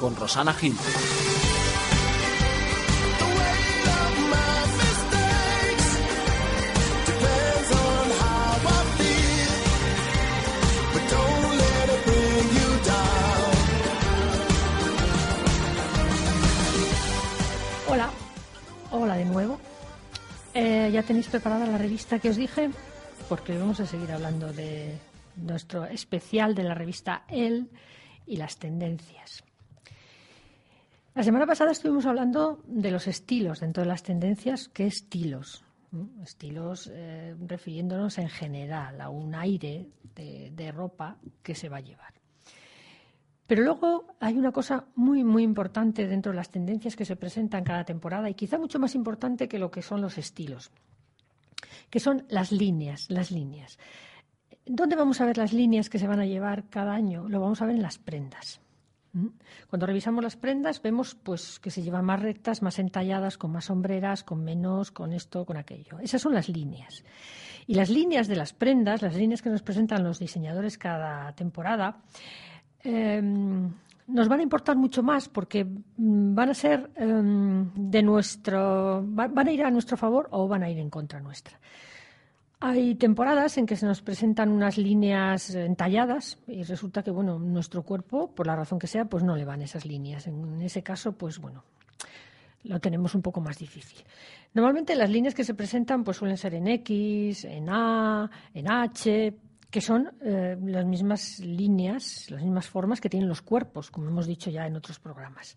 con 0.00 0.16
Rosana 0.16 0.54
Gil. 0.54 0.74
Hola, 17.86 18.10
hola 18.92 19.16
de 19.16 19.24
nuevo. 19.26 19.60
Eh, 20.54 20.88
ya 20.90 21.02
tenéis 21.02 21.28
preparada 21.28 21.66
la 21.66 21.76
revista 21.76 22.18
que 22.18 22.30
os 22.30 22.36
dije, 22.36 22.70
porque 23.28 23.58
vamos 23.58 23.80
a 23.80 23.86
seguir 23.86 24.10
hablando 24.12 24.50
de 24.50 24.96
nuestro 25.36 25.84
especial 25.84 26.54
de 26.54 26.62
la 26.62 26.72
revista 26.72 27.24
El 27.28 27.68
y 28.26 28.36
las 28.36 28.56
tendencias. 28.56 29.44
La 31.12 31.24
semana 31.24 31.44
pasada 31.44 31.72
estuvimos 31.72 32.06
hablando 32.06 32.62
de 32.66 32.92
los 32.92 33.08
estilos 33.08 33.60
dentro 33.60 33.82
de 33.82 33.88
las 33.88 34.04
tendencias. 34.04 34.68
¿Qué 34.68 34.86
estilos? 34.86 35.64
Estilos 36.22 36.88
eh, 36.92 37.34
refiriéndonos 37.46 38.18
en 38.18 38.28
general 38.28 39.00
a 39.00 39.08
un 39.08 39.34
aire 39.34 39.88
de, 40.14 40.52
de 40.54 40.70
ropa 40.70 41.18
que 41.42 41.56
se 41.56 41.68
va 41.68 41.78
a 41.78 41.80
llevar. 41.80 42.14
Pero 43.48 43.64
luego 43.64 44.14
hay 44.20 44.38
una 44.38 44.52
cosa 44.52 44.84
muy, 44.94 45.24
muy 45.24 45.42
importante 45.42 46.06
dentro 46.06 46.30
de 46.30 46.36
las 46.36 46.50
tendencias 46.50 46.94
que 46.94 47.04
se 47.04 47.16
presentan 47.16 47.64
cada 47.64 47.84
temporada 47.84 48.30
y 48.30 48.34
quizá 48.34 48.56
mucho 48.56 48.78
más 48.78 48.94
importante 48.94 49.48
que 49.48 49.58
lo 49.58 49.72
que 49.72 49.82
son 49.82 50.00
los 50.00 50.16
estilos, 50.16 50.70
que 51.90 51.98
son 51.98 52.24
las 52.28 52.52
líneas, 52.52 53.10
las 53.10 53.32
líneas. 53.32 53.80
¿Dónde 54.64 54.94
vamos 54.94 55.20
a 55.20 55.26
ver 55.26 55.38
las 55.38 55.52
líneas 55.52 55.90
que 55.90 55.98
se 55.98 56.06
van 56.06 56.20
a 56.20 56.26
llevar 56.26 56.68
cada 56.68 56.94
año? 56.94 57.28
Lo 57.28 57.40
vamos 57.40 57.60
a 57.60 57.66
ver 57.66 57.74
en 57.74 57.82
las 57.82 57.98
prendas. 57.98 58.60
Cuando 59.68 59.86
revisamos 59.86 60.22
las 60.22 60.36
prendas 60.36 60.80
vemos 60.80 61.14
pues 61.14 61.58
que 61.58 61.70
se 61.70 61.82
llevan 61.82 62.04
más 62.04 62.20
rectas, 62.20 62.62
más 62.62 62.78
entalladas, 62.78 63.38
con 63.38 63.50
más 63.50 63.66
sombreras, 63.66 64.22
con 64.22 64.44
menos, 64.44 64.90
con 64.90 65.12
esto, 65.12 65.44
con 65.44 65.56
aquello. 65.56 65.98
Esas 66.00 66.22
son 66.22 66.34
las 66.34 66.48
líneas. 66.48 67.04
Y 67.66 67.74
las 67.74 67.90
líneas 67.90 68.28
de 68.28 68.36
las 68.36 68.52
prendas, 68.52 69.02
las 69.02 69.14
líneas 69.14 69.42
que 69.42 69.50
nos 69.50 69.62
presentan 69.62 70.04
los 70.04 70.18
diseñadores 70.18 70.78
cada 70.78 71.32
temporada, 71.34 72.02
eh, 72.82 73.20
nos 73.22 74.28
van 74.28 74.40
a 74.40 74.42
importar 74.42 74.76
mucho 74.76 75.02
más 75.02 75.28
porque 75.28 75.64
mm, 75.64 76.34
van 76.34 76.50
a 76.50 76.54
ser 76.54 76.90
eh, 76.96 77.06
de 77.74 78.02
nuestro, 78.02 79.04
van 79.04 79.48
a 79.48 79.52
ir 79.52 79.64
a 79.64 79.70
nuestro 79.70 79.96
favor 79.96 80.28
o 80.30 80.48
van 80.48 80.62
a 80.62 80.70
ir 80.70 80.78
en 80.78 80.90
contra 80.90 81.20
nuestra. 81.20 81.58
Hay 82.62 82.94
temporadas 82.94 83.56
en 83.56 83.64
que 83.64 83.74
se 83.74 83.86
nos 83.86 84.02
presentan 84.02 84.50
unas 84.50 84.76
líneas 84.76 85.54
entalladas 85.54 86.38
y 86.46 86.62
resulta 86.62 87.02
que, 87.02 87.10
bueno, 87.10 87.38
nuestro 87.38 87.82
cuerpo, 87.82 88.34
por 88.34 88.46
la 88.46 88.54
razón 88.54 88.78
que 88.78 88.86
sea, 88.86 89.06
pues 89.06 89.24
no 89.24 89.34
le 89.34 89.46
van 89.46 89.62
esas 89.62 89.86
líneas. 89.86 90.26
En 90.26 90.60
ese 90.60 90.82
caso, 90.82 91.12
pues 91.12 91.38
bueno, 91.38 91.64
lo 92.64 92.78
tenemos 92.78 93.14
un 93.14 93.22
poco 93.22 93.40
más 93.40 93.56
difícil. 93.56 94.04
Normalmente 94.52 94.94
las 94.94 95.08
líneas 95.08 95.34
que 95.34 95.42
se 95.42 95.54
presentan 95.54 96.04
pues 96.04 96.18
suelen 96.18 96.36
ser 96.36 96.54
en 96.54 96.68
X, 96.68 97.46
en 97.46 97.70
A, 97.70 98.30
en 98.52 98.70
H, 98.70 99.34
que 99.70 99.80
son 99.80 100.10
eh, 100.20 100.56
las 100.62 100.84
mismas 100.84 101.38
líneas, 101.38 102.30
las 102.30 102.42
mismas 102.42 102.68
formas 102.68 103.00
que 103.00 103.08
tienen 103.08 103.28
los 103.28 103.40
cuerpos, 103.40 103.90
como 103.90 104.08
hemos 104.08 104.26
dicho 104.26 104.50
ya 104.50 104.66
en 104.66 104.76
otros 104.76 104.98
programas. 104.98 105.56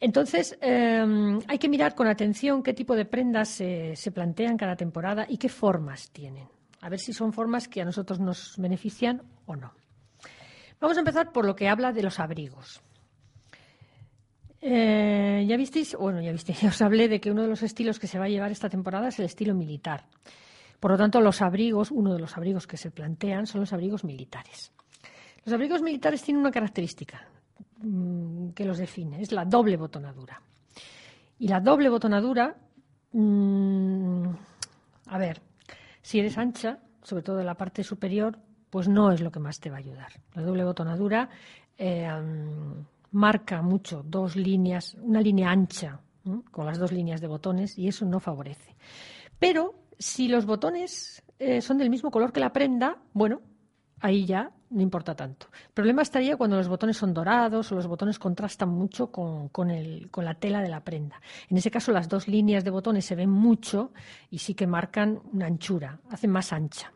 Entonces, 0.00 0.58
eh, 0.60 1.38
hay 1.46 1.58
que 1.58 1.68
mirar 1.68 1.94
con 1.94 2.06
atención 2.06 2.62
qué 2.62 2.74
tipo 2.74 2.96
de 2.96 3.04
prendas 3.04 3.48
se, 3.48 3.96
se 3.96 4.12
plantean 4.12 4.56
cada 4.56 4.76
temporada 4.76 5.26
y 5.28 5.38
qué 5.38 5.48
formas 5.48 6.10
tienen. 6.10 6.48
A 6.80 6.88
ver 6.88 6.98
si 6.98 7.12
son 7.12 7.32
formas 7.32 7.68
que 7.68 7.80
a 7.80 7.84
nosotros 7.84 8.20
nos 8.20 8.58
benefician 8.58 9.22
o 9.46 9.56
no. 9.56 9.72
Vamos 10.80 10.96
a 10.96 11.00
empezar 11.00 11.32
por 11.32 11.46
lo 11.46 11.56
que 11.56 11.68
habla 11.68 11.92
de 11.92 12.02
los 12.02 12.20
abrigos. 12.20 12.82
Eh, 14.60 15.44
ya 15.46 15.56
visteis, 15.56 15.94
bueno, 15.94 16.20
ya 16.20 16.32
visteis, 16.32 16.60
ya 16.62 16.68
os 16.68 16.82
hablé 16.82 17.08
de 17.08 17.20
que 17.20 17.30
uno 17.30 17.42
de 17.42 17.48
los 17.48 17.62
estilos 17.62 17.98
que 17.98 18.06
se 18.06 18.18
va 18.18 18.26
a 18.26 18.28
llevar 18.28 18.50
esta 18.50 18.68
temporada 18.68 19.08
es 19.08 19.18
el 19.18 19.26
estilo 19.26 19.54
militar. 19.54 20.04
Por 20.80 20.90
lo 20.90 20.98
tanto, 20.98 21.20
los 21.20 21.40
abrigos, 21.40 21.90
uno 21.90 22.12
de 22.12 22.20
los 22.20 22.36
abrigos 22.36 22.66
que 22.66 22.76
se 22.76 22.90
plantean 22.90 23.46
son 23.46 23.60
los 23.60 23.72
abrigos 23.72 24.04
militares. 24.04 24.72
Los 25.44 25.54
abrigos 25.54 25.80
militares 25.82 26.22
tienen 26.22 26.40
una 26.40 26.50
característica 26.50 27.26
mmm, 27.78 28.50
que 28.50 28.64
los 28.64 28.78
define, 28.78 29.20
es 29.20 29.32
la 29.32 29.44
doble 29.44 29.76
botonadura. 29.76 30.40
Y 31.38 31.48
la 31.48 31.60
doble 31.60 31.88
botonadura, 31.88 32.56
mmm, 33.12 34.26
a 35.06 35.18
ver, 35.18 35.40
si 36.02 36.20
eres 36.20 36.38
ancha, 36.38 36.78
sobre 37.02 37.22
todo 37.22 37.40
en 37.40 37.46
la 37.46 37.54
parte 37.54 37.82
superior, 37.82 38.38
pues 38.70 38.88
no 38.88 39.12
es 39.12 39.20
lo 39.20 39.30
que 39.30 39.40
más 39.40 39.60
te 39.60 39.70
va 39.70 39.76
a 39.76 39.80
ayudar. 39.80 40.12
La 40.34 40.42
doble 40.42 40.64
botonadura 40.64 41.28
eh, 41.78 42.08
marca 43.12 43.62
mucho 43.62 44.02
dos 44.04 44.36
líneas, 44.36 44.96
una 45.00 45.20
línea 45.20 45.50
ancha 45.50 46.00
con 46.50 46.66
las 46.66 46.78
dos 46.78 46.90
líneas 46.90 47.20
de 47.20 47.26
botones 47.26 47.78
y 47.78 47.88
eso 47.88 48.04
no 48.04 48.18
favorece. 48.18 48.74
Pero 49.38 49.74
si 49.98 50.28
los 50.28 50.46
botones 50.46 51.22
eh, 51.38 51.60
son 51.60 51.78
del 51.78 51.90
mismo 51.90 52.10
color 52.10 52.32
que 52.32 52.40
la 52.40 52.52
prenda, 52.52 52.98
bueno, 53.12 53.42
ahí 54.00 54.24
ya 54.24 54.50
no 54.74 54.82
importa 54.82 55.14
tanto. 55.14 55.46
El 55.68 55.72
problema 55.72 56.02
estaría 56.02 56.36
cuando 56.36 56.56
los 56.56 56.68
botones 56.68 56.96
son 56.96 57.14
dorados 57.14 57.70
o 57.70 57.74
los 57.76 57.86
botones 57.86 58.18
contrastan 58.18 58.68
mucho 58.68 59.06
con, 59.06 59.48
con, 59.48 59.70
el, 59.70 60.10
con, 60.10 60.24
la 60.24 60.34
tela 60.34 60.60
de 60.60 60.68
la 60.68 60.80
prenda. 60.82 61.20
En 61.48 61.56
ese 61.56 61.70
caso, 61.70 61.92
las 61.92 62.08
dos 62.08 62.26
líneas 62.28 62.64
de 62.64 62.70
botones 62.70 63.04
se 63.04 63.14
ven 63.14 63.30
mucho 63.30 63.92
y 64.30 64.38
sí 64.38 64.54
que 64.54 64.66
marcan 64.66 65.20
una 65.32 65.46
anchura, 65.46 66.00
hacen 66.10 66.30
más 66.30 66.52
ancha. 66.52 66.92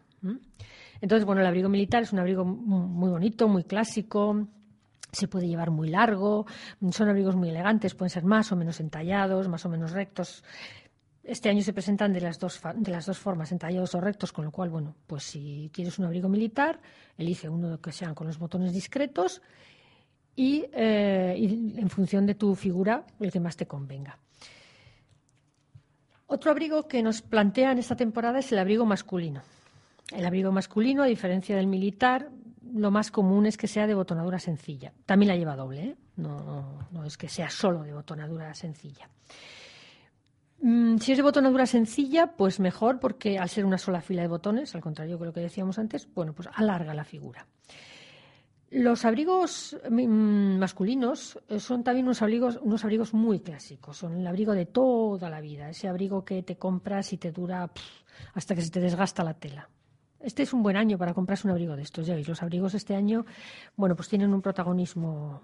Entonces, 1.00 1.24
bueno, 1.24 1.40
el 1.40 1.46
abrigo 1.46 1.68
militar 1.68 2.02
es 2.02 2.12
un 2.12 2.18
abrigo 2.18 2.44
muy 2.44 3.08
bonito, 3.10 3.46
muy 3.46 3.62
clásico, 3.62 4.48
se 5.12 5.28
puede 5.28 5.46
llevar 5.46 5.70
muy 5.70 5.88
largo, 5.88 6.46
son 6.90 7.08
abrigos 7.08 7.36
muy 7.36 7.48
elegantes, 7.48 7.94
pueden 7.94 8.10
ser 8.10 8.24
más 8.24 8.50
o 8.50 8.56
menos 8.56 8.80
entallados, 8.80 9.48
más 9.48 9.64
o 9.64 9.68
menos 9.68 9.92
rectos. 9.92 10.42
Este 11.22 11.50
año 11.50 11.62
se 11.62 11.72
presentan 11.72 12.12
de 12.12 12.20
las 12.20 12.38
dos 12.38 12.60
de 12.74 12.90
las 12.90 13.06
dos 13.06 13.18
formas, 13.18 13.52
entallados 13.52 13.94
o 13.94 14.00
rectos, 14.00 14.32
con 14.32 14.44
lo 14.44 14.50
cual, 14.50 14.70
bueno, 14.70 14.94
pues 15.06 15.24
si 15.24 15.70
quieres 15.72 15.98
un 15.98 16.06
abrigo 16.06 16.28
militar, 16.28 16.80
elige 17.16 17.48
uno 17.48 17.80
que 17.80 17.92
sean 17.92 18.14
con 18.14 18.26
los 18.26 18.38
botones 18.38 18.72
discretos 18.72 19.42
y, 20.34 20.64
eh, 20.72 21.34
y 21.36 21.78
en 21.78 21.90
función 21.90 22.24
de 22.24 22.34
tu 22.34 22.54
figura, 22.54 23.04
el 23.20 23.30
que 23.30 23.40
más 23.40 23.56
te 23.56 23.66
convenga. 23.66 24.18
Otro 26.26 26.50
abrigo 26.50 26.86
que 26.86 27.02
nos 27.02 27.22
plantea 27.22 27.72
en 27.72 27.78
esta 27.78 27.96
temporada 27.96 28.38
es 28.38 28.52
el 28.52 28.58
abrigo 28.58 28.86
masculino. 28.86 29.42
El 30.14 30.24
abrigo 30.24 30.52
masculino, 30.52 31.02
a 31.02 31.06
diferencia 31.06 31.56
del 31.56 31.66
militar, 31.66 32.30
lo 32.74 32.90
más 32.90 33.10
común 33.10 33.46
es 33.46 33.56
que 33.56 33.66
sea 33.66 33.86
de 33.86 33.94
botonadura 33.94 34.38
sencilla. 34.38 34.92
También 35.06 35.28
la 35.28 35.36
lleva 35.36 35.56
doble, 35.56 35.84
¿eh? 35.84 35.96
no, 36.16 36.86
no, 36.90 37.04
es 37.04 37.16
que 37.16 37.28
sea 37.28 37.50
solo 37.50 37.82
de 37.82 37.92
botonadura 37.92 38.52
sencilla. 38.54 39.08
Mm, 40.68 40.98
si 40.98 41.12
es 41.12 41.16
de 41.16 41.22
botonadura 41.22 41.64
sencilla, 41.64 42.36
pues 42.36 42.60
mejor, 42.60 43.00
porque 43.00 43.38
al 43.38 43.48
ser 43.48 43.64
una 43.64 43.78
sola 43.78 44.02
fila 44.02 44.20
de 44.20 44.28
botones, 44.28 44.74
al 44.74 44.82
contrario 44.82 45.16
de 45.16 45.24
lo 45.24 45.32
que 45.32 45.40
decíamos 45.40 45.78
antes, 45.78 46.06
bueno, 46.12 46.34
pues 46.34 46.46
alarga 46.52 46.92
la 46.92 47.04
figura. 47.04 47.46
Los 48.70 49.06
abrigos 49.06 49.78
mm, 49.90 50.58
masculinos 50.58 51.38
eh, 51.48 51.58
son 51.58 51.82
también 51.82 52.04
unos 52.04 52.20
abrigos, 52.20 52.58
unos 52.60 52.84
abrigos 52.84 53.14
muy 53.14 53.40
clásicos, 53.40 53.96
son 53.96 54.18
el 54.18 54.26
abrigo 54.26 54.52
de 54.52 54.66
toda 54.66 55.30
la 55.30 55.40
vida, 55.40 55.70
ese 55.70 55.88
abrigo 55.88 56.22
que 56.22 56.42
te 56.42 56.58
compras 56.58 57.14
y 57.14 57.16
te 57.16 57.32
dura 57.32 57.70
hasta 58.34 58.54
que 58.54 58.60
se 58.60 58.70
te 58.70 58.80
desgasta 58.80 59.24
la 59.24 59.32
tela. 59.32 59.70
Este 60.20 60.42
es 60.42 60.52
un 60.52 60.62
buen 60.62 60.76
año 60.76 60.98
para 60.98 61.14
comprarse 61.14 61.46
un 61.46 61.52
abrigo 61.52 61.76
de 61.76 61.82
estos. 61.82 62.06
Ya 62.06 62.14
veis, 62.14 62.28
los 62.28 62.42
abrigos 62.42 62.74
este 62.74 62.94
año, 62.94 63.24
bueno, 63.74 63.96
pues 63.96 64.10
tienen 64.10 64.34
un 64.34 64.42
protagonismo 64.42 65.40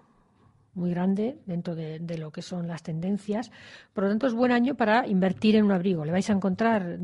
muy 0.74 0.90
grande 0.90 1.38
dentro 1.46 1.74
de, 1.74 2.00
lo 2.18 2.30
que 2.30 2.42
son 2.42 2.68
las 2.68 2.82
tendencias. 2.82 3.50
Por 3.92 4.04
lo 4.04 4.10
tanto, 4.10 4.26
es 4.26 4.34
buen 4.34 4.52
año 4.52 4.74
para 4.74 5.06
invertir 5.06 5.56
en 5.56 5.64
un 5.64 5.72
abrigo. 5.72 6.04
Le 6.04 6.12
vais 6.12 6.28
a 6.30 6.32
encontrar 6.32 6.98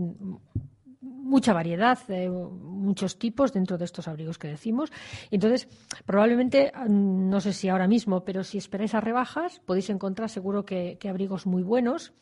mucha 1.30 1.52
variedad, 1.52 1.98
eh, 2.08 2.28
muchos 2.28 3.18
tipos 3.18 3.52
dentro 3.52 3.78
de 3.78 3.84
estos 3.84 4.08
abrigos 4.08 4.36
que 4.36 4.48
decimos. 4.48 4.92
Entonces, 5.30 5.68
probablemente, 6.04 6.72
no 6.88 7.40
sé 7.40 7.52
si 7.52 7.68
ahora 7.68 7.86
mismo, 7.86 8.24
pero 8.24 8.42
si 8.42 8.58
esperáis 8.58 8.94
a 8.94 9.00
rebajas, 9.00 9.60
podéis 9.64 9.88
encontrar 9.90 10.28
seguro 10.28 10.64
que, 10.64 10.98
abrigos 11.08 11.46
muy 11.46 11.62
buenos. 11.62 12.12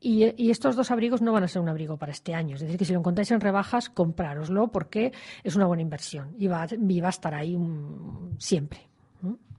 Y, 0.00 0.50
estos 0.50 0.76
dos 0.76 0.90
abrigos 0.90 1.20
no 1.22 1.32
van 1.32 1.44
a 1.44 1.48
ser 1.48 1.60
un 1.60 1.68
abrigo 1.68 1.96
para 1.96 2.12
este 2.12 2.34
año. 2.34 2.54
Es 2.54 2.62
decir, 2.62 2.78
que 2.78 2.84
si 2.84 2.92
lo 2.92 3.00
encontráis 3.00 3.30
en 3.32 3.40
rebajas, 3.40 3.90
comprároslo 3.90 4.68
porque 4.68 5.12
es 5.42 5.56
una 5.56 5.66
buena 5.66 5.82
inversión 5.82 6.34
y 6.38 6.46
va, 6.46 6.66
y 6.70 7.00
va 7.00 7.08
a 7.08 7.10
estar 7.10 7.34
ahí 7.34 7.54
un, 7.54 8.36
siempre. 8.38 8.95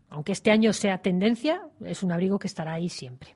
Aunque 0.09 0.31
este 0.31 0.51
año 0.51 0.73
sea 0.73 0.99
tendencia, 0.99 1.61
es 1.83 2.03
un 2.03 2.11
abrigo 2.11 2.39
que 2.39 2.47
estará 2.47 2.73
ahí 2.73 2.89
siempre. 2.89 3.35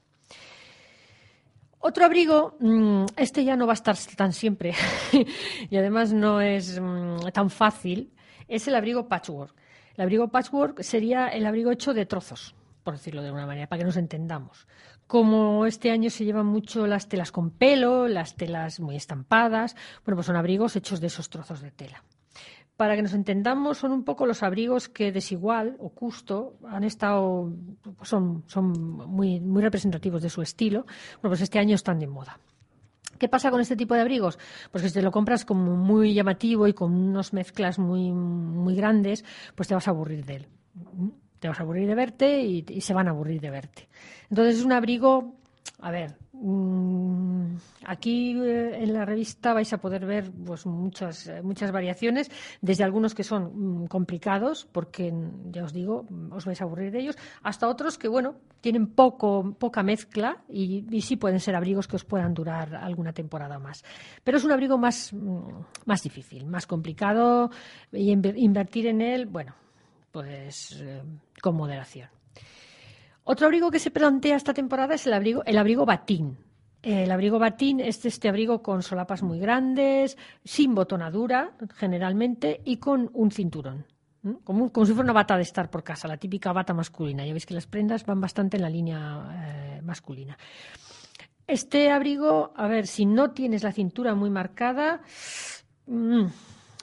Otro 1.80 2.06
abrigo, 2.06 2.58
mm, 2.60 3.06
este 3.18 3.44
ya 3.44 3.56
no 3.56 3.66
va 3.66 3.74
a 3.74 3.76
estar 3.76 3.98
tan 4.16 4.34
siempre 4.34 4.74
y 5.70 5.76
además 5.78 6.14
no 6.14 6.40
es 6.40 6.80
mm, 6.80 7.30
tan 7.34 7.50
fácil, 7.50 8.14
es 8.48 8.68
el 8.68 8.76
abrigo 8.76 9.08
patchwork. 9.08 9.56
El 9.96 10.04
abrigo 10.04 10.28
patchwork 10.28 10.82
sería 10.84 11.28
el 11.28 11.46
abrigo 11.46 11.72
hecho 11.72 11.94
de 11.94 12.06
trozos, 12.06 12.56
por 12.84 12.94
decirlo 12.94 13.22
de 13.22 13.30
alguna 13.30 13.48
manera, 13.48 13.68
para 13.68 13.80
que 13.80 13.86
nos 13.86 13.98
entendamos. 13.98 14.68
Como 15.08 15.66
este 15.66 15.92
año 15.92 16.10
se 16.10 16.24
llevan 16.24 16.46
mucho 16.46 16.86
las 16.88 17.10
telas 17.10 17.32
con 17.32 17.50
pelo, 17.50 18.08
las 18.08 18.36
telas 18.36 18.80
muy 18.80 18.96
estampadas, 18.96 19.76
bueno, 20.06 20.18
pues 20.18 20.28
son 20.28 20.36
abrigos 20.36 20.76
hechos 20.76 21.02
de 21.02 21.08
esos 21.08 21.30
trozos 21.30 21.62
de 21.62 21.72
tela 21.72 22.04
para 22.82 22.96
que 22.96 23.04
nos 23.04 23.14
entendamos, 23.14 23.78
son 23.78 23.92
un 23.92 24.04
poco 24.04 24.26
los 24.26 24.42
abrigos 24.42 24.90
que 24.90 25.12
Desigual 25.12 25.76
o 25.78 25.90
Custo 25.90 26.58
han 26.68 26.84
estado, 26.84 27.54
son, 28.02 28.44
son 28.48 28.72
muy, 28.72 29.40
muy 29.40 29.62
representativos 29.62 30.24
de 30.24 30.32
su 30.32 30.42
estilo. 30.42 30.88
Bueno, 31.22 31.30
pues 31.30 31.42
este 31.42 31.60
año 31.60 31.76
están 31.76 32.00
de 32.00 32.08
moda. 32.08 32.40
¿Qué 33.20 33.30
pasa 33.30 33.52
con 33.52 33.62
este 33.62 33.76
tipo 33.76 33.94
de 33.94 34.02
abrigos? 34.02 34.40
Pues 34.72 34.82
que 34.82 34.88
si 34.90 34.96
te 34.96 35.04
lo 35.04 35.12
compras 35.12 35.46
como 35.46 35.76
muy 35.76 36.16
llamativo 36.16 36.68
y 36.68 36.74
con 36.74 36.92
unas 36.92 37.34
mezclas 37.34 37.78
muy, 37.78 38.12
muy 38.12 38.74
grandes, 38.74 39.24
pues 39.54 39.68
te 39.68 39.76
vas 39.76 39.88
a 39.88 39.92
aburrir 39.92 40.26
de 40.26 40.38
él. 40.38 40.48
Te 41.38 41.50
vas 41.50 41.60
a 41.60 41.62
aburrir 41.62 41.88
de 41.88 41.94
verte 41.94 42.42
y 42.42 42.82
se 42.82 42.96
van 42.96 43.08
a 43.08 43.12
aburrir 43.12 43.42
de 43.42 43.52
verte. 43.52 43.90
Entonces 44.32 44.58
es 44.58 44.66
un 44.66 44.72
abrigo, 44.72 45.36
a 45.80 45.92
ver, 45.92 46.16
Mm, 46.44 47.58
aquí 47.86 48.32
eh, 48.32 48.82
en 48.82 48.94
la 48.94 49.06
revista 49.06 49.54
vais 49.54 49.72
a 49.74 49.78
poder 49.78 50.08
ver 50.08 50.32
pues, 50.32 50.66
muchas, 50.66 51.28
eh, 51.28 51.44
muchas 51.44 51.72
variaciones, 51.72 52.32
desde 52.62 52.84
algunos 52.84 53.14
que 53.14 53.24
son 53.24 53.84
mm, 53.84 53.86
complicados, 53.86 54.68
porque 54.72 55.14
ya 55.52 55.64
os 55.64 55.72
digo, 55.72 56.08
os 56.32 56.46
vais 56.46 56.60
a 56.60 56.64
aburrir 56.64 56.92
de 56.92 57.00
ellos, 57.02 57.16
hasta 57.44 57.68
otros 57.68 58.00
que 58.00 58.08
bueno, 58.08 58.38
tienen 58.60 58.88
poco, 58.88 59.54
poca 59.54 59.84
mezcla 59.84 60.42
y, 60.50 61.00
sí 61.02 61.16
pueden 61.16 61.40
ser 61.40 61.56
abrigos 61.56 61.88
que 61.88 61.98
os 61.98 62.06
puedan 62.06 62.34
durar 62.34 62.74
alguna 62.76 63.14
temporada 63.14 63.60
más. 63.60 63.84
Pero 64.24 64.38
es 64.38 64.44
un 64.44 64.52
abrigo 64.52 64.80
más, 64.80 65.14
mm, 65.14 65.86
más 65.86 66.02
difícil, 66.02 66.48
más 66.48 66.66
complicado 66.66 67.52
y 67.92 68.12
invertir 68.12 68.88
en 68.88 69.02
él, 69.02 69.28
bueno, 69.28 69.54
pues 70.12 70.82
eh, 70.82 71.04
con 71.40 71.56
moderación. 71.56 72.21
Otro 73.24 73.46
abrigo 73.46 73.72
que 73.72 73.80
se 73.80 73.92
plantea 73.92 74.36
esta 74.36 74.54
temporada 74.54 74.96
es 74.96 75.06
el 75.08 75.14
abrigo, 75.14 75.44
el 75.46 75.58
abrigo 75.58 75.86
batín. 75.86 76.38
El 76.82 77.12
abrigo 77.12 77.38
batín 77.38 77.80
es 77.80 78.04
este 78.06 78.28
abrigo 78.28 78.64
con 78.64 78.82
solapas 78.82 79.22
muy 79.22 79.40
grandes, 79.40 80.18
sin 80.44 80.74
botonadura 80.74 81.52
generalmente 81.76 82.62
y 82.66 82.78
con 82.78 83.12
un 83.14 83.32
cinturón. 83.32 83.86
Como, 84.44 84.70
si 84.86 84.94
fuera 84.94 85.04
una 85.04 85.14
bata 85.14 85.36
de 85.36 85.44
estar 85.44 85.70
por 85.70 85.84
casa, 85.84 86.08
la 86.08 86.18
típica 86.18 86.54
bata 86.54 86.74
masculina. 86.74 87.26
Ya 87.26 87.34
veis 87.34 87.46
que 87.46 87.56
las 87.56 87.66
prendas 87.66 88.06
van 88.06 88.22
bastante 88.22 88.58
en 88.58 88.64
la 88.64 88.70
línea 88.70 89.78
eh, 89.78 89.82
masculina. 89.84 90.38
Este 91.48 91.92
abrigo, 91.92 92.54
a 92.56 92.68
ver, 92.68 92.88
si 92.88 93.06
no 93.06 93.32
tienes 93.32 93.64
la 93.64 93.72
cintura 93.72 94.14
muy 94.14 94.30
marcada, 94.30 95.02
mm, 95.88 96.26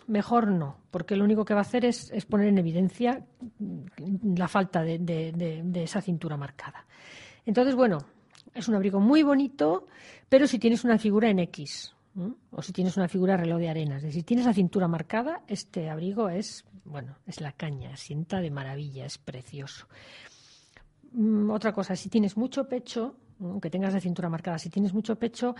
mejor 0.09 0.49
no, 0.49 0.79
porque 0.91 1.17
lo 1.17 1.25
único 1.25 1.45
que 1.45 1.55
va 1.55 1.61
a 1.61 1.63
hacer 1.63 1.85
es, 1.85 2.11
poner 2.29 2.49
en 2.49 2.59
evidencia 2.59 3.25
la 4.23 4.49
falta 4.49 4.83
de, 4.83 5.65
esa 5.75 6.01
cintura 6.01 6.37
marcada. 6.37 6.87
Entonces, 7.45 7.75
bueno, 7.75 7.99
es 8.55 8.69
un 8.69 8.75
abrigo 8.75 9.01
muy 9.01 9.23
bonito, 9.23 9.87
pero 10.29 10.47
si 10.47 10.59
tienes 10.59 10.85
una 10.85 10.99
figura 10.99 11.29
en 11.29 11.39
X, 11.41 11.95
o 12.51 12.63
si 12.63 12.73
tienes 12.73 12.97
una 12.97 13.09
figura 13.09 13.37
reloj 13.37 13.59
de 13.59 13.69
arena, 13.69 14.01
si 14.01 14.23
tienes 14.23 14.47
la 14.47 14.55
cintura 14.55 14.89
marcada, 14.89 15.43
este 15.47 15.89
abrigo 15.89 16.29
es, 16.29 16.65
bueno, 16.85 17.17
es 17.27 17.41
la 17.41 17.53
caña, 17.53 17.97
sienta 17.97 18.41
de 18.41 18.51
maravilla, 18.51 19.07
es 19.07 19.19
precioso. 19.19 19.87
Mm, 21.13 21.51
otra 21.51 21.73
cosa, 21.73 21.97
si 21.97 22.09
tienes 22.09 22.37
mucho 22.37 22.69
pecho, 22.69 23.17
aunque 23.41 23.71
tengas 23.71 23.95
la 23.95 24.01
cintura 24.01 24.29
marcada, 24.29 24.59
si 24.59 24.71
tienes 24.71 24.93
mucho 24.93 25.17
pecho, 25.17 25.55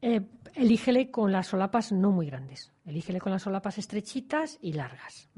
eh, 0.00 0.20
elígele 0.54 1.10
con 1.10 1.32
las 1.32 1.46
solapas 1.46 1.92
no 1.92 2.10
muy 2.10 2.26
grandes. 2.26 2.72
Elígele 2.84 3.20
con 3.20 3.32
las 3.32 3.42
solapas 3.42 3.78
estrechitas 3.78 4.58
y 4.60 4.72
largas. 4.72 5.28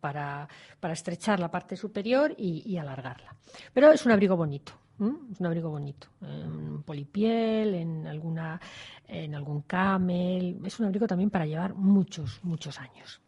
Para, 0.00 0.48
estrechar 0.90 1.40
la 1.40 1.50
parte 1.50 1.76
superior 1.76 2.34
y, 2.36 2.76
alargarla. 2.78 3.36
Pero 3.72 3.92
es 3.92 4.06
un 4.06 4.12
abrigo 4.12 4.34
bonito, 4.34 4.72
es 5.30 5.40
un 5.40 5.46
abrigo 5.46 5.68
bonito. 5.68 6.08
En 6.22 6.82
polipiel, 6.82 7.74
en, 7.74 8.06
alguna, 8.06 8.58
en 9.06 9.34
algún 9.34 9.62
camel. 9.62 10.58
Es 10.64 10.80
un 10.80 10.86
abrigo 10.86 11.06
también 11.06 11.28
para 11.28 11.44
llevar 11.44 11.74
muchos, 11.74 12.40
muchos 12.42 12.80
años. 12.80 13.20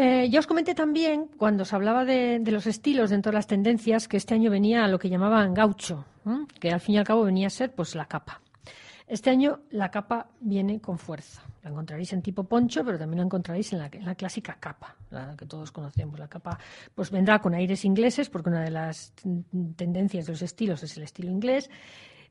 Eh, 0.00 0.30
yo 0.30 0.38
os 0.38 0.46
comenté 0.46 0.76
también, 0.76 1.26
cuando 1.36 1.64
se 1.64 1.74
hablaba 1.74 2.04
de, 2.04 2.40
los 2.46 2.68
estilos 2.68 3.10
dentro 3.10 3.32
de 3.32 3.34
las 3.34 3.48
tendencias, 3.48 4.06
que 4.06 4.16
este 4.16 4.32
año 4.32 4.48
venía 4.48 4.86
lo 4.86 4.96
que 4.96 5.08
llamaban 5.08 5.52
gaucho, 5.52 6.04
que 6.60 6.70
al 6.70 6.78
fin 6.78 6.94
y 6.94 6.98
al 6.98 7.04
cabo 7.04 7.24
venía 7.24 7.48
a 7.48 7.50
ser 7.50 7.74
pues 7.74 7.96
la 7.96 8.04
capa. 8.04 8.40
Este 9.08 9.28
año 9.28 9.58
la 9.70 9.90
capa 9.90 10.28
viene 10.38 10.80
con 10.80 11.00
fuerza. 11.00 11.42
La 11.64 11.70
encontraréis 11.70 12.12
en 12.12 12.22
tipo 12.22 12.44
poncho, 12.44 12.84
pero 12.84 12.96
también 12.96 13.18
la 13.18 13.24
encontraréis 13.24 13.72
en 13.72 13.80
la, 13.80 13.90
en 13.90 14.04
la, 14.04 14.14
clásica 14.14 14.56
capa, 14.60 14.94
la 15.10 15.34
que 15.36 15.46
todos 15.46 15.72
conocemos. 15.72 16.16
La 16.16 16.28
capa 16.28 16.60
pues 16.94 17.10
vendrá 17.10 17.40
con 17.40 17.54
aires 17.54 17.84
ingleses, 17.84 18.30
porque 18.30 18.50
una 18.50 18.62
de 18.62 18.70
las 18.70 19.12
tendencias 19.74 20.26
de 20.26 20.32
los 20.32 20.42
estilos 20.42 20.80
es 20.84 20.96
el 20.96 21.02
estilo 21.02 21.28
inglés. 21.28 21.70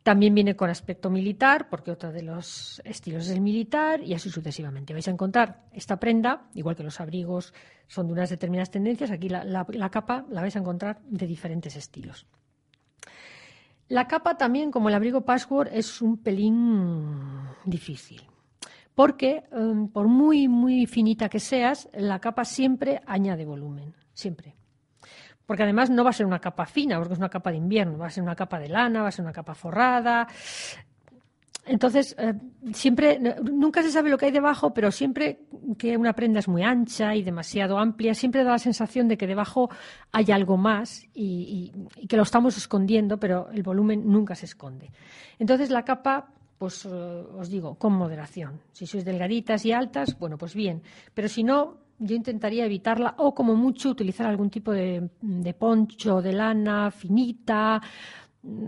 También 0.08 0.34
viene 0.34 0.56
con 0.56 0.70
aspecto 0.70 1.10
militar, 1.10 1.68
porque 1.70 1.92
otro 1.92 2.14
de 2.14 2.22
los 2.22 2.82
estilos 2.86 3.26
es 3.26 3.32
el 3.32 3.42
militar, 3.42 4.02
y 4.02 4.14
así 4.14 4.30
sucesivamente. 4.30 4.94
Vais 4.94 5.10
a 5.10 5.12
encontrar 5.12 5.66
esta 5.74 6.00
prenda, 6.00 6.48
igual 6.54 6.78
que 6.78 6.84
los 6.84 7.02
abrigos 7.02 7.54
son 7.88 8.08
de 8.08 8.14
unas 8.14 8.30
determinadas 8.30 8.72
tendencias, 8.72 9.12
aquí 9.12 9.28
la, 9.28 9.66
capa 9.92 10.26
la 10.30 10.40
vais 10.40 10.56
a 10.56 10.60
encontrar 10.60 11.02
de 11.04 11.28
diferentes 11.28 11.76
estilos. 11.76 12.26
La 13.90 14.08
capa 14.08 14.38
también, 14.38 14.72
como 14.72 14.88
el 14.88 14.96
abrigo 14.96 15.26
password, 15.26 15.72
es 15.74 16.02
un 16.02 16.24
pelín 16.24 17.42
difícil. 17.66 18.22
Porque, 18.96 19.44
em, 19.52 19.90
por 19.90 20.08
muy, 20.08 20.48
muy 20.48 20.86
finita 20.86 21.28
que 21.28 21.42
seas, 21.42 21.90
la 21.92 22.20
capa 22.20 22.46
siempre 22.46 23.02
añade 23.06 23.44
volumen. 23.44 23.94
Siempre 24.14 24.56
porque 25.48 25.64
además 25.64 25.90
no 25.90 26.04
va 26.04 26.12
a 26.12 26.14
ser 26.14 26.26
una 26.26 26.40
capa 26.40 26.66
fina, 26.66 26.98
porque 27.00 27.14
es 27.14 27.20
una 27.20 27.30
capa 27.30 27.50
de 27.50 27.58
invierno, 27.58 27.98
va 27.98 28.08
a 28.08 28.12
ser 28.12 28.22
una 28.22 28.36
capa 28.36 28.60
de 28.60 28.68
lana, 28.68 29.02
va 29.02 29.08
a 29.08 29.12
ser 29.12 29.24
una 29.24 29.34
capa 29.34 29.56
forrada. 29.56 30.28
Entonces, 31.66 32.16
eh, 32.18 32.34
siempre, 32.74 33.20
nunca 33.44 33.82
se 33.82 33.92
sabe 33.92 34.10
lo 34.10 34.18
que 34.18 34.26
hay 34.26 34.32
debajo, 34.32 34.74
pero 34.74 34.92
siempre 34.92 35.40
que 35.78 35.98
una 35.98 36.14
prenda 36.14 36.40
es 36.40 36.48
muy 36.48 36.64
ancha 36.64 37.16
y 37.16 37.24
demasiado 37.24 37.78
amplia, 37.78 38.14
siempre 38.14 38.44
da 38.44 38.52
la 38.52 38.60
sensación 38.60 39.08
de 39.08 39.18
que 39.18 39.26
debajo 39.26 39.70
hay 40.12 40.32
algo 40.32 40.58
más 40.58 41.08
y, 41.14 41.72
que 42.08 42.18
lo 42.18 42.24
estamos 42.24 42.58
escondiendo, 42.58 43.18
pero 43.18 43.50
el 43.52 43.64
volumen 43.64 44.04
nunca 44.06 44.36
se 44.36 44.46
esconde. 44.46 44.92
Entonces, 45.40 45.70
la 45.70 45.84
capa 45.84 46.30
pues 46.58 46.86
eh, 46.86 46.90
os 46.90 47.50
digo, 47.50 47.76
con 47.76 47.94
moderación. 47.94 48.60
Si 48.72 48.88
sois 48.88 49.06
delgaditas 49.06 49.64
y 49.64 49.72
altas, 49.72 50.18
bueno, 50.18 50.40
pues 50.40 50.56
bien. 50.56 50.82
Pero 51.14 51.28
si 51.28 51.44
no, 51.44 51.78
yo 52.00 52.16
intentaría 52.16 52.66
evitarla 52.66 53.16
o 53.18 53.34
como 53.34 53.56
mucho 53.56 53.90
utilizar 53.90 54.28
algún 54.28 54.50
tipo 54.50 54.72
de, 54.72 55.10
poncho 55.58 56.22
de 56.22 56.34
lana 56.34 56.92
finita, 56.92 57.82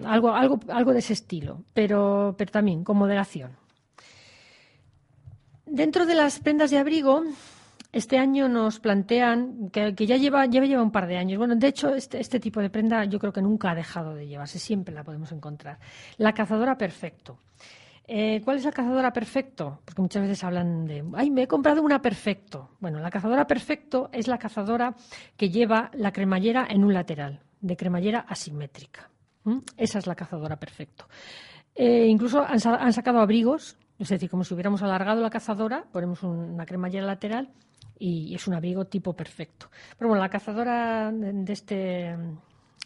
algo, 0.06 0.32
algo, 0.32 0.60
algo 0.70 0.94
de 0.94 1.00
ese 1.00 1.14
estilo, 1.14 1.64
pero, 1.74 2.36
pero 2.38 2.52
también 2.52 2.84
con 2.84 2.98
moderación. 2.98 3.52
Dentro 5.66 6.06
de 6.06 6.16
las 6.16 6.40
prendas 6.40 6.72
de 6.72 6.80
abrigo, 6.80 7.24
este 7.92 8.18
año 8.18 8.50
nos 8.50 8.80
plantean 8.80 9.70
que, 9.70 9.94
ya 9.94 10.18
lleva, 10.18 10.46
lleva, 10.48 10.66
lleva 10.66 10.82
un 10.82 10.92
par 10.92 11.08
de 11.08 11.18
años. 11.18 11.38
Bueno, 11.38 11.56
de 11.56 11.68
hecho, 11.68 11.94
este, 11.94 12.20
este 12.20 12.40
tipo 12.40 12.60
de 12.60 12.70
prenda 12.70 13.06
yo 13.06 13.20
creo 13.20 13.34
que 13.34 13.42
nunca 13.42 13.72
ha 13.72 13.76
dejado 13.76 14.16
de 14.16 14.28
llevarse, 14.28 14.60
siempre 14.60 14.94
la 14.94 15.04
podemos 15.04 15.32
encontrar. 15.32 15.80
La 16.18 16.34
cazadora 16.34 16.78
perfecto. 16.78 17.38
Eh, 18.12 18.42
¿Cuál 18.44 18.58
es 18.58 18.66
la 18.66 18.72
cazadora 18.72 19.14
perfecto? 19.14 19.82
Porque 19.86 20.02
muchas 20.02 20.24
veces 20.24 20.44
hablan 20.44 20.88
de, 20.88 21.06
ay, 21.14 21.30
me 21.30 21.44
he 21.44 21.48
comprado 21.48 21.84
una 21.84 22.02
perfecto. 22.02 22.72
Bueno, 22.80 23.00
la 23.00 23.12
cazadora 23.12 23.46
perfecto 23.46 24.10
es 24.12 24.28
la 24.28 24.40
cazadora 24.40 24.96
que 25.38 25.52
lleva 25.52 25.92
la 25.94 26.12
cremallera 26.12 26.66
en 26.68 26.84
un 26.84 26.92
lateral, 26.92 27.44
de 27.62 27.78
cremallera 27.78 28.22
asimétrica. 28.22 29.12
Esa 29.78 30.00
es 30.00 30.08
la 30.08 30.16
cazadora 30.16 30.56
perfecto. 30.56 31.06
Eh, 31.76 32.08
incluso 32.08 32.42
han, 32.42 32.60
sacado 32.60 33.20
abrigos, 33.20 33.78
es 34.00 34.10
decir, 34.10 34.28
como 34.28 34.44
si 34.44 34.56
hubiéramos 34.56 34.82
alargado 34.82 35.22
la 35.22 35.30
cazadora, 35.30 35.86
ponemos 35.92 36.24
una 36.24 36.66
cremallera 36.66 37.06
lateral 37.06 37.52
y 38.00 38.34
es 38.34 38.48
un 38.48 38.56
abrigo 38.56 38.86
tipo 38.86 39.14
perfecto. 39.14 39.70
Pero 40.00 40.10
bueno, 40.10 40.24
la 40.24 40.30
cazadora 40.30 41.12
de 41.12 41.54
este, 41.54 42.18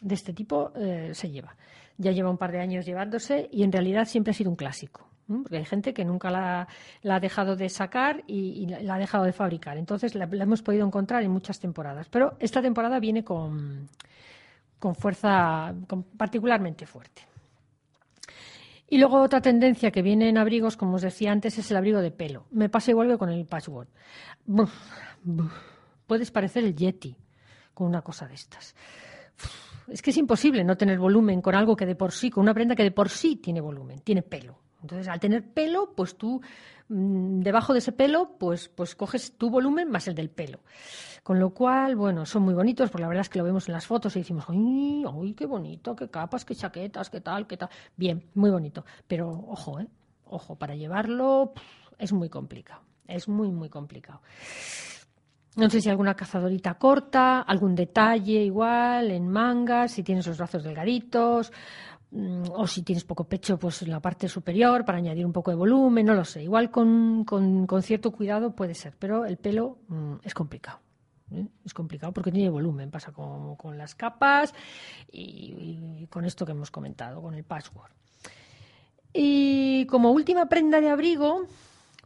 de 0.02 0.14
este 0.16 0.34
tipo 0.34 0.74
eh, 0.76 1.12
se 1.14 1.32
lleva. 1.32 1.56
Ya 1.98 2.12
lleva 2.12 2.30
un 2.30 2.38
par 2.38 2.52
de 2.52 2.60
años 2.60 2.86
llevándose 2.86 3.48
y 3.54 3.64
en 3.64 3.72
realidad 3.72 4.04
siempre 4.04 4.32
ha 4.32 4.34
sido 4.34 4.50
un 4.50 4.58
clásico. 4.58 5.13
Porque 5.28 5.58
hay 5.58 5.66
gente 5.66 5.94
que 5.94 6.04
nunca 6.04 6.30
la, 6.30 6.68
ha 7.04 7.20
dejado 7.20 7.56
de 7.56 7.70
sacar 7.70 8.24
y, 8.28 8.66
la 8.68 8.96
ha 8.96 9.00
dejado 9.00 9.24
de 9.24 9.34
fabricar. 9.34 9.78
Entonces 9.78 10.16
la, 10.16 10.26
hemos 10.26 10.62
podido 10.62 10.86
encontrar 10.86 11.24
en 11.24 11.32
muchas 11.32 11.60
temporadas. 11.60 12.08
Pero 12.10 12.36
esta 12.40 12.62
temporada 12.62 13.00
viene 13.00 13.24
con, 13.24 13.88
con 14.80 14.96
fuerza 14.96 15.74
particularmente 16.18 16.86
fuerte. 16.86 17.22
Y 18.90 18.98
luego 18.98 19.22
otra 19.22 19.42
tendencia 19.42 19.92
que 19.92 20.02
viene 20.02 20.30
en 20.30 20.38
abrigos, 20.38 20.78
como 20.78 20.96
os 20.96 21.02
decía 21.02 21.32
antes, 21.32 21.58
es 21.58 21.72
el 21.72 21.78
abrigo 21.78 22.00
de 22.00 22.12
pelo. 22.12 22.46
Me 22.52 22.70
pasa 22.70 22.92
igual 22.92 23.08
que 23.08 23.18
con 23.18 23.30
el 23.30 23.46
patchwork. 23.46 23.90
Puedes 26.06 26.32
parecer 26.32 26.64
el 26.64 26.76
Yeti 26.76 27.18
con 27.74 27.88
una 27.88 28.02
cosa 28.02 28.28
de 28.28 28.36
estas. 28.36 28.76
Es 29.88 30.02
que 30.02 30.12
es 30.12 30.18
imposible 30.18 30.64
no 30.64 30.78
tener 30.78 31.00
volumen 31.00 31.42
con 31.42 31.56
algo 31.56 31.76
que 31.76 31.86
de 31.86 31.96
por 31.96 32.12
sí, 32.12 32.30
con 32.30 32.44
una 32.44 32.54
prenda 32.54 32.76
que 32.76 32.84
de 32.84 32.92
por 32.92 33.10
sí 33.10 33.38
tiene 33.38 33.62
volumen, 33.62 34.00
tiene 34.02 34.22
pelo. 34.22 34.60
Entonces, 34.84 35.08
al 35.08 35.20
tener 35.20 35.44
pelo, 35.44 35.94
pues 35.96 36.16
tú 36.18 36.42
mm, 36.90 37.40
debajo 37.40 37.74
de 37.74 37.80
ese 37.80 37.92
pelo, 37.92 38.36
pues, 38.38 38.70
pues 38.70 38.96
coges 38.96 39.38
tu 39.38 39.50
volumen 39.50 39.90
más 39.90 40.08
el 40.08 40.14
del 40.14 40.30
pelo. 40.30 40.60
Con 41.24 41.40
lo 41.40 41.52
cual, 41.52 41.96
bueno, 41.96 42.26
son 42.26 42.44
muy 42.44 42.54
bonitos, 42.54 42.90
porque 42.90 43.02
la 43.02 43.08
verdad 43.08 43.22
es 43.22 43.30
que 43.30 43.40
lo 43.40 43.46
vemos 43.46 43.68
en 43.70 43.74
las 43.74 43.88
fotos 43.88 44.16
y 44.16 44.20
decimos, 44.20 44.46
¡ay, 44.50 45.06
ay 45.06 45.34
qué 45.34 45.46
bonito, 45.46 45.96
qué 45.96 46.10
capas, 46.10 46.46
qué 46.46 46.54
chaquetas, 46.54 47.10
qué 47.10 47.22
tal, 47.22 47.48
qué 47.48 47.58
tal! 47.58 47.70
Bien, 47.96 48.30
muy 48.36 48.52
bonito. 48.52 48.86
Pero 49.08 49.30
ojo, 49.30 49.80
¿eh? 49.80 49.88
Ojo, 50.26 50.56
para 50.56 50.76
llevarlo 50.76 51.54
es 51.98 52.12
muy 52.12 52.30
complicado. 52.30 52.82
Es 53.08 53.28
muy, 53.28 53.52
muy 53.52 53.70
complicado. 53.70 54.22
No 55.56 55.70
sé 55.70 55.82
si 55.82 55.90
alguna 55.90 56.16
cazadorita 56.16 56.74
corta, 56.80 57.42
algún 57.42 57.76
detalle 57.76 58.44
igual 58.44 59.12
en 59.12 59.28
mangas, 59.28 59.92
si 59.92 60.02
tienes 60.02 60.26
los 60.26 60.40
brazos 60.40 60.64
delgaditos, 60.64 61.54
o 62.16 62.68
si 62.68 62.84
tienes 62.84 63.04
poco 63.04 63.24
pecho, 63.24 63.58
pues 63.58 63.82
en 63.82 63.90
la 63.90 64.00
parte 64.00 64.28
superior 64.28 64.86
para 64.86 65.00
añadir 65.00 65.26
un 65.26 65.34
poco 65.34 65.52
de 65.52 65.58
volumen, 65.58 66.06
no 66.06 66.14
lo 66.14 66.24
sé. 66.24 66.44
Igual 66.44 66.70
con, 66.70 67.26
cierto 67.82 68.12
cuidado 68.12 68.56
puede 68.56 68.76
ser, 68.76 68.96
pero 69.00 69.26
el 69.26 69.38
pelo 69.38 69.80
mm, 69.88 70.16
es 70.24 70.34
complicado. 70.34 70.80
¿eh? 71.32 71.48
Es 71.66 71.74
complicado 71.74 72.14
porque 72.14 72.32
tiene 72.32 72.50
volumen, 72.50 72.92
pasa 72.92 73.12
como 73.12 73.58
con 73.58 73.78
las 73.78 73.96
capas 73.96 74.54
y, 75.12 76.06
con 76.10 76.26
esto 76.26 76.46
que 76.46 76.52
hemos 76.52 76.70
comentado, 76.70 77.22
con 77.22 77.34
el 77.34 77.44
password. 77.44 77.92
Y 79.12 79.86
como 79.88 80.12
última 80.12 80.48
prenda 80.48 80.82
de 80.82 80.90
abrigo, 80.90 81.48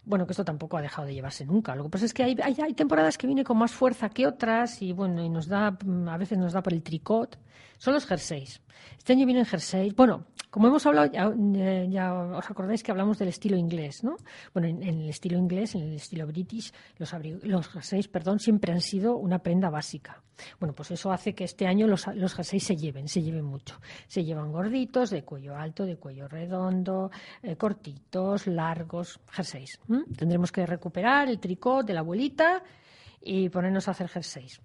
bueno, 0.07 0.25
que 0.25 0.31
esto 0.31 0.45
tampoco 0.45 0.77
ha 0.77 0.81
dejado 0.81 1.05
de 1.05 1.13
llevarse 1.13 1.45
nunca. 1.45 1.75
Lo 1.75 1.83
que 1.83 1.89
pasa 1.89 2.05
es 2.05 2.13
que 2.13 2.23
hay, 2.23 2.37
hay, 2.41 2.73
temporadas 2.73 3.17
que 3.17 3.27
viene 3.27 3.43
con 3.43 3.57
más 3.57 3.73
fuerza 3.73 4.09
que 4.09 4.25
otras 4.25 4.81
y 4.81 4.93
bueno, 4.93 5.21
y 5.21 5.27
nos 5.27 5.47
da, 5.47 5.77
a 6.07 6.17
veces 6.17 6.37
nos 6.37 6.53
da 6.53 6.63
por 6.63 6.73
el 6.73 6.81
tricot. 6.81 7.37
Son 7.77 7.93
los 7.93 8.05
jerseys. 8.05 8.61
Este 8.97 9.11
año 9.13 9.25
vienen 9.25 9.45
jerseys. 9.45 9.93
Bueno, 9.95 10.23
como 10.49 10.67
hemos 10.67 10.85
hablado, 10.85 11.11
ya, 11.11 12.13
os 12.13 12.49
acordáis 12.49 12.81
que 12.83 12.91
hablamos 12.91 13.17
del 13.17 13.27
estilo 13.27 13.57
inglés, 13.57 14.03
¿no? 14.03 14.17
Bueno, 14.53 14.67
en, 14.67 14.83
el 14.83 15.09
estilo 15.09 15.37
inglés, 15.37 15.75
en 15.75 15.81
el 15.81 15.93
estilo 15.93 16.25
british, 16.25 16.71
los, 16.97 17.13
los 17.43 17.67
jerseys, 17.67 18.07
perdón, 18.07 18.39
siempre 18.39 18.71
han 18.71 18.81
sido 18.81 19.17
una 19.17 19.39
prenda 19.39 19.69
básica. 19.69 20.21
Bueno, 20.59 20.73
pues 20.73 20.91
eso 20.91 21.11
hace 21.11 21.33
que 21.33 21.43
este 21.43 21.67
año 21.67 21.87
los, 21.87 22.07
los 22.15 22.33
jerseys 22.33 22.63
se 22.63 22.75
lleven, 22.75 23.07
se 23.07 23.21
lleven 23.21 23.43
mucho. 23.43 23.79
Se 24.07 24.23
llevan 24.23 24.51
gorditos, 24.51 25.09
de 25.09 25.23
cuello 25.23 25.55
alto, 25.55 25.85
de 25.85 25.97
cuello 25.97 26.27
redondo, 26.27 27.11
eh, 27.41 27.55
cortitos, 27.55 28.47
largos, 28.47 29.19
jerseys. 29.29 29.79
Tendremos 30.15 30.51
que 30.51 30.65
recuperar 30.65 31.27
el 31.27 31.39
tricot 31.39 31.85
de 31.85 31.93
la 31.93 32.01
abuelita 32.01 32.63
y 33.21 33.49
ponernos 33.49 33.87
a 33.87 33.91
hacer 33.91 34.07
jerseys 34.07 34.61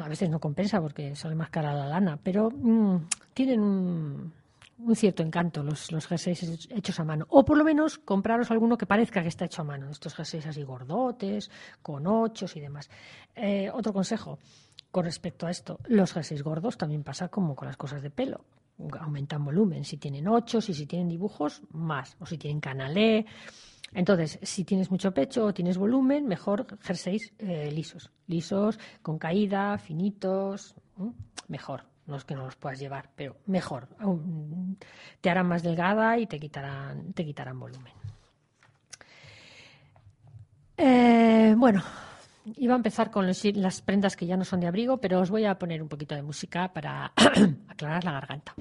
a 0.00 0.08
veces 0.08 0.28
no 0.28 0.38
compensa 0.38 0.80
porque 0.80 1.16
sale 1.16 1.34
más 1.34 1.50
cara 1.50 1.72
la 1.72 1.86
lana, 1.86 2.18
pero 2.22 2.50
mm, 2.50 3.06
tienen 3.32 3.60
un, 3.60 4.32
un 4.78 4.94
cierto 4.94 5.22
encanto 5.22 5.62
los, 5.62 5.90
los 5.90 6.06
jerseys 6.06 6.68
hechos 6.70 7.00
a 7.00 7.04
mano. 7.04 7.26
O 7.30 7.44
por 7.44 7.58
lo 7.58 7.64
menos 7.64 7.98
compraros 7.98 8.50
alguno 8.50 8.78
que 8.78 8.86
parezca 8.86 9.22
que 9.22 9.28
está 9.28 9.44
hecho 9.44 9.62
a 9.62 9.64
mano. 9.64 9.90
Estos 9.90 10.14
jerseys 10.14 10.46
así 10.46 10.62
gordotes, 10.62 11.50
con 11.82 12.06
ochos 12.06 12.56
y 12.56 12.60
demás. 12.60 12.88
Eh, 13.34 13.70
otro 13.72 13.92
consejo 13.92 14.38
con 14.90 15.04
respecto 15.04 15.46
a 15.46 15.50
esto. 15.50 15.78
Los 15.86 16.12
jerseys 16.12 16.42
gordos 16.42 16.78
también 16.78 17.02
pasa 17.02 17.28
como 17.28 17.54
con 17.54 17.66
las 17.66 17.76
cosas 17.76 18.02
de 18.02 18.10
pelo. 18.10 18.44
Aumentan 19.00 19.44
volumen. 19.44 19.84
Si 19.84 19.96
tienen 19.96 20.28
ochos 20.28 20.68
y 20.68 20.74
si 20.74 20.86
tienen 20.86 21.08
dibujos, 21.08 21.62
más. 21.70 22.16
O 22.20 22.26
si 22.26 22.38
tienen 22.38 22.60
canalé. 22.60 23.26
Entonces, 23.92 24.38
si 24.42 24.64
tienes 24.64 24.90
mucho 24.90 25.12
pecho 25.12 25.46
o 25.46 25.54
tienes 25.54 25.78
volumen, 25.78 26.26
mejor 26.26 26.78
jerseys 26.80 27.32
eh, 27.38 27.70
lisos. 27.72 28.12
Lisos, 28.26 28.78
con 29.02 29.18
caída, 29.18 29.76
finitos. 29.78 30.76
Mejor 31.48 31.84
no 32.08 32.16
es 32.16 32.24
que 32.24 32.34
no 32.34 32.44
los 32.44 32.56
puedas 32.56 32.78
llevar, 32.78 33.10
pero 33.14 33.36
mejor. 33.46 33.88
Te 35.20 35.30
harán 35.30 35.46
más 35.46 35.62
delgada 35.62 36.18
y 36.18 36.26
te 36.26 36.40
quitarán, 36.40 37.12
te 37.12 37.24
quitarán 37.24 37.60
volumen. 37.60 37.92
Eh, 40.76 41.54
bueno, 41.56 41.82
iba 42.56 42.72
a 42.72 42.76
empezar 42.76 43.10
con 43.10 43.26
las 43.26 43.82
prendas 43.82 44.16
que 44.16 44.26
ya 44.26 44.36
no 44.36 44.44
son 44.44 44.60
de 44.60 44.68
abrigo, 44.68 44.98
pero 44.98 45.20
os 45.20 45.30
voy 45.30 45.44
a 45.44 45.58
poner 45.58 45.82
un 45.82 45.88
poquito 45.88 46.14
de 46.14 46.22
música 46.22 46.72
para 46.72 47.12
aclarar 47.68 48.04
la 48.04 48.12
garganta. 48.12 48.54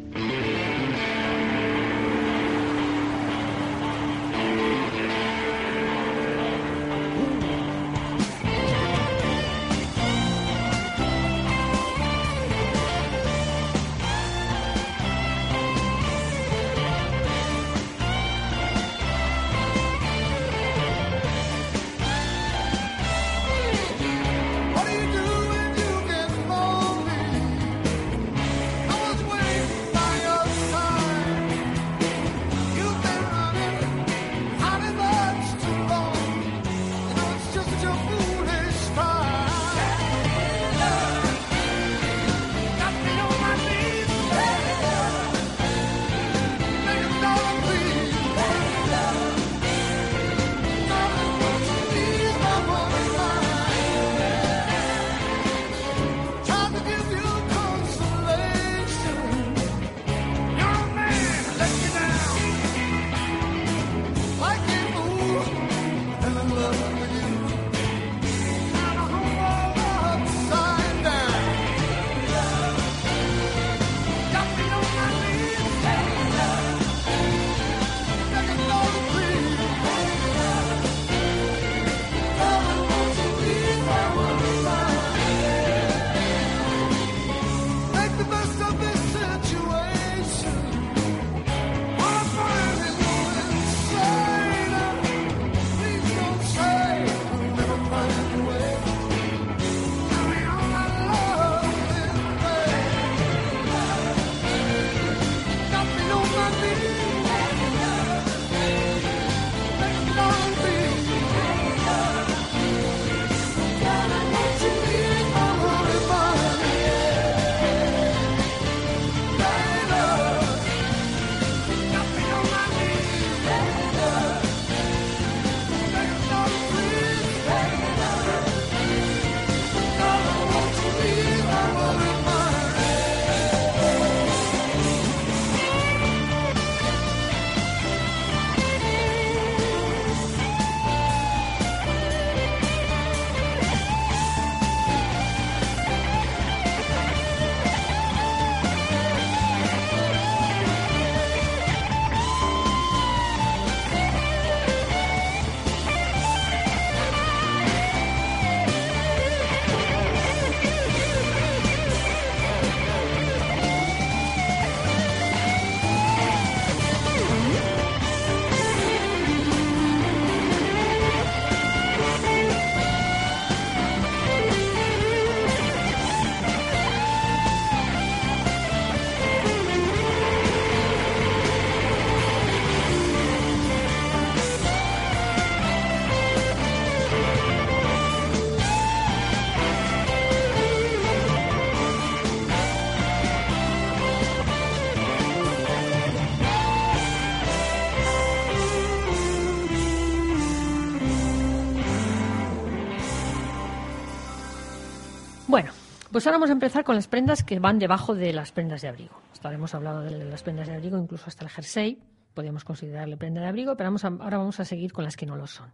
Pues 206.17 206.25
ahora 206.25 206.37
vamos 206.37 206.49
a 206.49 206.53
empezar 206.53 206.83
con 206.83 206.95
las 206.95 207.07
prendas 207.07 207.43
que 207.43 207.59
van 207.59 207.77
debajo 207.77 208.15
de 208.15 208.33
las 208.33 208.51
prendas 208.51 208.81
de 208.81 208.87
abrigo. 208.87 209.21
Hasta 209.31 209.49
ahora 209.49 209.57
hemos 209.57 209.75
hablado 209.75 210.01
de 210.01 210.25
las 210.25 210.41
prendas 210.41 210.67
de 210.67 210.73
abrigo, 210.73 210.97
incluso 210.97 211.25
hasta 211.27 211.45
el 211.45 211.51
jersey, 211.51 212.01
podríamos 212.33 212.63
considerarle 212.63 213.17
prenda 213.17 213.39
de 213.41 213.45
abrigo, 213.45 213.77
pero 213.77 213.89
vamos 213.89 214.03
ahora 214.03 214.39
vamos 214.39 214.59
a 214.59 214.65
seguir 214.65 214.91
con 214.91 215.03
las 215.03 215.15
que 215.15 215.27
no 215.27 215.35
lo 215.35 215.45
son. 215.45 215.71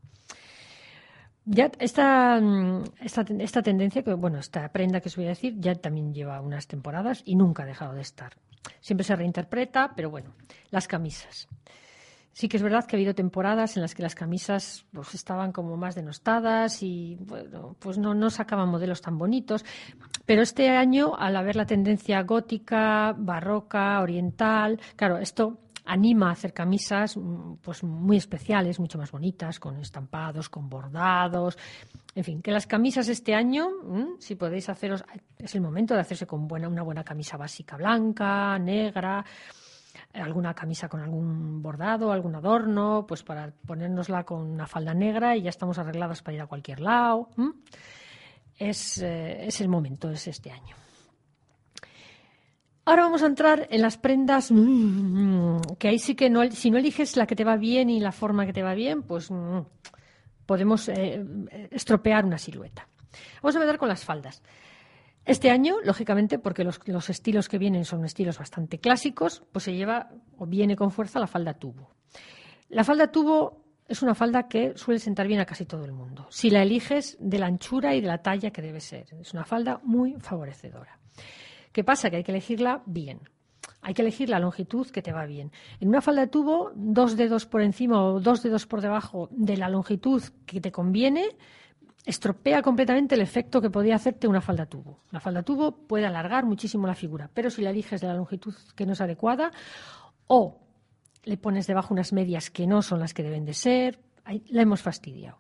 Ya 1.45 1.71
esta, 1.79 2.41
esta, 2.99 3.25
esta, 3.39 3.61
tendencia, 3.61 4.03
bueno, 4.17 4.37
esta 4.37 4.69
prenda 4.73 4.99
que 4.99 5.07
os 5.07 5.15
voy 5.15 5.27
a 5.27 5.29
decir, 5.29 5.55
ya 5.59 5.75
también 5.75 6.13
lleva 6.13 6.41
unas 6.41 6.67
temporadas 6.67 7.21
y 7.23 7.37
nunca 7.37 7.63
ha 7.63 7.65
dejado 7.65 7.93
de 7.93 8.01
estar. 8.01 8.33
Siempre 8.81 9.05
se 9.05 9.15
reinterpreta, 9.15 9.93
pero 9.95 10.09
bueno, 10.09 10.33
las 10.71 10.89
camisas. 10.89 11.47
Sí 12.33 12.49
que 12.49 12.57
es 12.57 12.63
verdad 12.63 12.85
que 12.85 12.95
ha 12.95 12.97
habido 12.97 13.13
temporadas 13.13 13.77
en 13.77 13.83
las 13.83 13.93
que 13.93 14.01
las 14.01 14.15
camisas 14.15 14.85
pues, 14.91 15.13
estaban 15.13 15.51
como 15.51 15.77
más 15.77 15.93
denostadas 15.93 16.81
y 16.81 17.15
bueno, 17.21 17.75
pues 17.79 17.99
no, 17.99 18.15
no 18.15 18.31
sacaban 18.31 18.69
modelos 18.69 19.01
tan 19.01 19.19
bonitos. 19.19 19.63
Pero 20.25 20.41
este 20.41 20.69
año, 20.69 21.15
al 21.15 21.35
haber 21.35 21.55
la 21.55 21.65
tendencia 21.65 22.23
gótica, 22.23 23.13
barroca, 23.15 24.01
oriental, 24.01 24.79
claro, 24.95 25.19
esto 25.19 25.59
anima 25.85 26.29
a 26.29 26.31
hacer 26.31 26.53
camisas 26.53 27.17
mm, 27.17 27.55
pues 27.61 27.83
muy 27.83 28.17
especiales, 28.17 28.79
mucho 28.79 28.97
más 28.97 29.11
bonitas, 29.11 29.59
con 29.59 29.77
estampados, 29.77 30.49
con 30.49 30.69
bordados. 30.69 31.57
En 32.15 32.23
fin, 32.23 32.41
que 32.41 32.51
las 32.51 32.67
camisas 32.67 33.07
este 33.09 33.35
año, 33.35 33.69
mm, 33.83 34.19
si 34.19 34.35
podéis 34.35 34.69
haceros, 34.69 35.03
es 35.37 35.55
el 35.55 35.61
momento 35.61 35.93
de 35.93 36.01
hacerse 36.01 36.25
con 36.25 36.47
buena, 36.47 36.67
una 36.67 36.83
buena 36.83 37.03
camisa 37.03 37.37
básica 37.37 37.77
blanca, 37.77 38.57
negra, 38.59 39.25
alguna 40.13 40.53
camisa 40.53 40.87
con 40.87 41.01
algún 41.01 41.61
bordado, 41.61 42.11
algún 42.11 42.35
adorno, 42.35 43.05
pues 43.07 43.23
para 43.23 43.51
ponérnosla 43.65 44.23
con 44.23 44.41
una 44.41 44.67
falda 44.67 44.93
negra 44.93 45.35
y 45.35 45.43
ya 45.43 45.49
estamos 45.49 45.77
arregladas 45.77 46.21
para 46.21 46.35
ir 46.35 46.41
a 46.41 46.47
cualquier 46.47 46.79
lado. 46.79 47.29
Es, 48.57 48.99
eh, 49.01 49.47
es 49.47 49.59
el 49.61 49.69
momento, 49.69 50.09
es 50.09 50.27
este 50.27 50.51
año. 50.51 50.75
Ahora 52.85 53.03
vamos 53.03 53.23
a 53.23 53.27
entrar 53.27 53.67
en 53.69 53.81
las 53.81 53.97
prendas 53.97 54.51
mm, 54.51 55.57
que 55.79 55.87
ahí 55.87 55.99
sí 55.99 56.15
que 56.15 56.29
no, 56.29 56.49
si 56.51 56.69
no 56.69 56.77
eliges 56.77 57.15
la 57.15 57.25
que 57.25 57.35
te 57.35 57.45
va 57.45 57.55
bien 57.55 57.89
y 57.89 57.99
la 57.99 58.11
forma 58.11 58.45
que 58.45 58.53
te 58.53 58.61
va 58.61 58.73
bien, 58.73 59.03
pues 59.03 59.31
mm, 59.31 59.59
podemos 60.45 60.89
eh, 60.89 61.25
estropear 61.71 62.25
una 62.25 62.37
silueta. 62.37 62.87
Vamos 63.41 63.55
a 63.55 63.59
empezar 63.59 63.77
con 63.77 63.87
las 63.87 64.03
faldas. 64.03 64.43
Este 65.25 65.49
año, 65.49 65.77
lógicamente, 65.83 66.37
porque 66.37 66.63
los, 66.63 66.85
los, 66.87 67.09
estilos 67.09 67.47
que 67.47 67.57
vienen 67.57 67.85
son 67.85 68.03
estilos 68.03 68.37
bastante 68.37 68.79
clásicos, 68.79 69.43
pues 69.51 69.63
se 69.63 69.73
lleva 69.73 70.09
o 70.37 70.45
viene 70.45 70.75
con 70.75 70.91
fuerza 70.91 71.19
la 71.19 71.27
falda 71.27 71.53
tubo. 71.53 71.91
La 72.69 72.83
falda 72.83 73.11
tubo 73.11 73.63
es 73.87 74.01
una 74.01 74.15
falda 74.15 74.47
que 74.47 74.73
suele 74.75 74.99
sentar 74.99 75.27
bien 75.27 75.39
a 75.39 75.45
casi 75.45 75.65
todo 75.65 75.85
el 75.85 75.91
mundo, 75.91 76.27
si 76.29 76.49
la 76.49 76.63
eliges 76.63 77.17
de 77.19 77.39
la 77.39 77.47
anchura 77.47 77.95
y 77.95 78.01
de 78.01 78.07
la 78.07 78.21
talla 78.21 78.51
que 78.51 78.61
debe 78.61 78.79
ser. 78.79 79.05
Es 79.21 79.33
una 79.33 79.45
falda 79.45 79.79
muy 79.83 80.15
favorecedora. 80.19 80.99
¿Qué 81.71 81.83
pasa? 81.83 82.09
Que 82.09 82.17
hay 82.17 82.23
que 82.23 82.31
elegirla 82.31 82.83
bien. 82.85 83.21
Hay 83.81 83.93
que 83.93 84.01
elegir 84.01 84.29
la 84.29 84.39
longitud 84.39 84.87
que 84.87 85.01
te 85.01 85.11
va 85.11 85.25
bien. 85.25 85.51
En 85.79 85.89
una 85.89 86.01
falda 86.01 86.21
de 86.21 86.27
tubo, 86.27 86.71
dos 86.75 87.17
dedos 87.17 87.45
por 87.45 87.61
encima 87.61 88.03
o 88.03 88.19
dos 88.19 88.41
dedos 88.41 88.65
por 88.65 88.81
debajo 88.81 89.27
de 89.31 89.57
la 89.57 89.69
longitud 89.69 90.23
que 90.45 90.61
te 90.61 90.71
conviene, 90.71 91.27
estropea 92.05 92.61
completamente 92.61 93.15
el 93.15 93.21
efecto 93.21 93.61
que 93.61 93.69
podía 93.69 93.95
hacerte 93.95 94.27
una 94.27 94.41
falda 94.41 94.65
tubo. 94.65 94.99
La 95.11 95.19
falda 95.19 95.43
tubo 95.43 95.71
puede 95.71 96.05
alargar 96.05 96.45
muchísimo 96.45 96.87
la 96.87 96.95
figura, 96.95 97.29
pero 97.33 97.49
si 97.49 97.61
la 97.61 97.69
eliges 97.69 98.01
de 98.01 98.07
la 98.07 98.15
longitud 98.15 98.53
que 98.75 98.85
no 98.85 98.93
es 98.93 99.01
adecuada 99.01 99.51
o 100.27 100.59
le 101.23 101.37
pones 101.37 101.67
debajo 101.67 101.93
unas 101.93 102.11
medias 102.11 102.49
que 102.49 102.67
no 102.67 102.81
son 102.81 102.99
las 102.99 103.13
que 103.13 103.23
deben 103.23 103.45
de 103.45 103.53
ser, 103.53 103.99
la 104.49 104.61
hemos 104.61 104.81
fastidiado. 104.81 105.37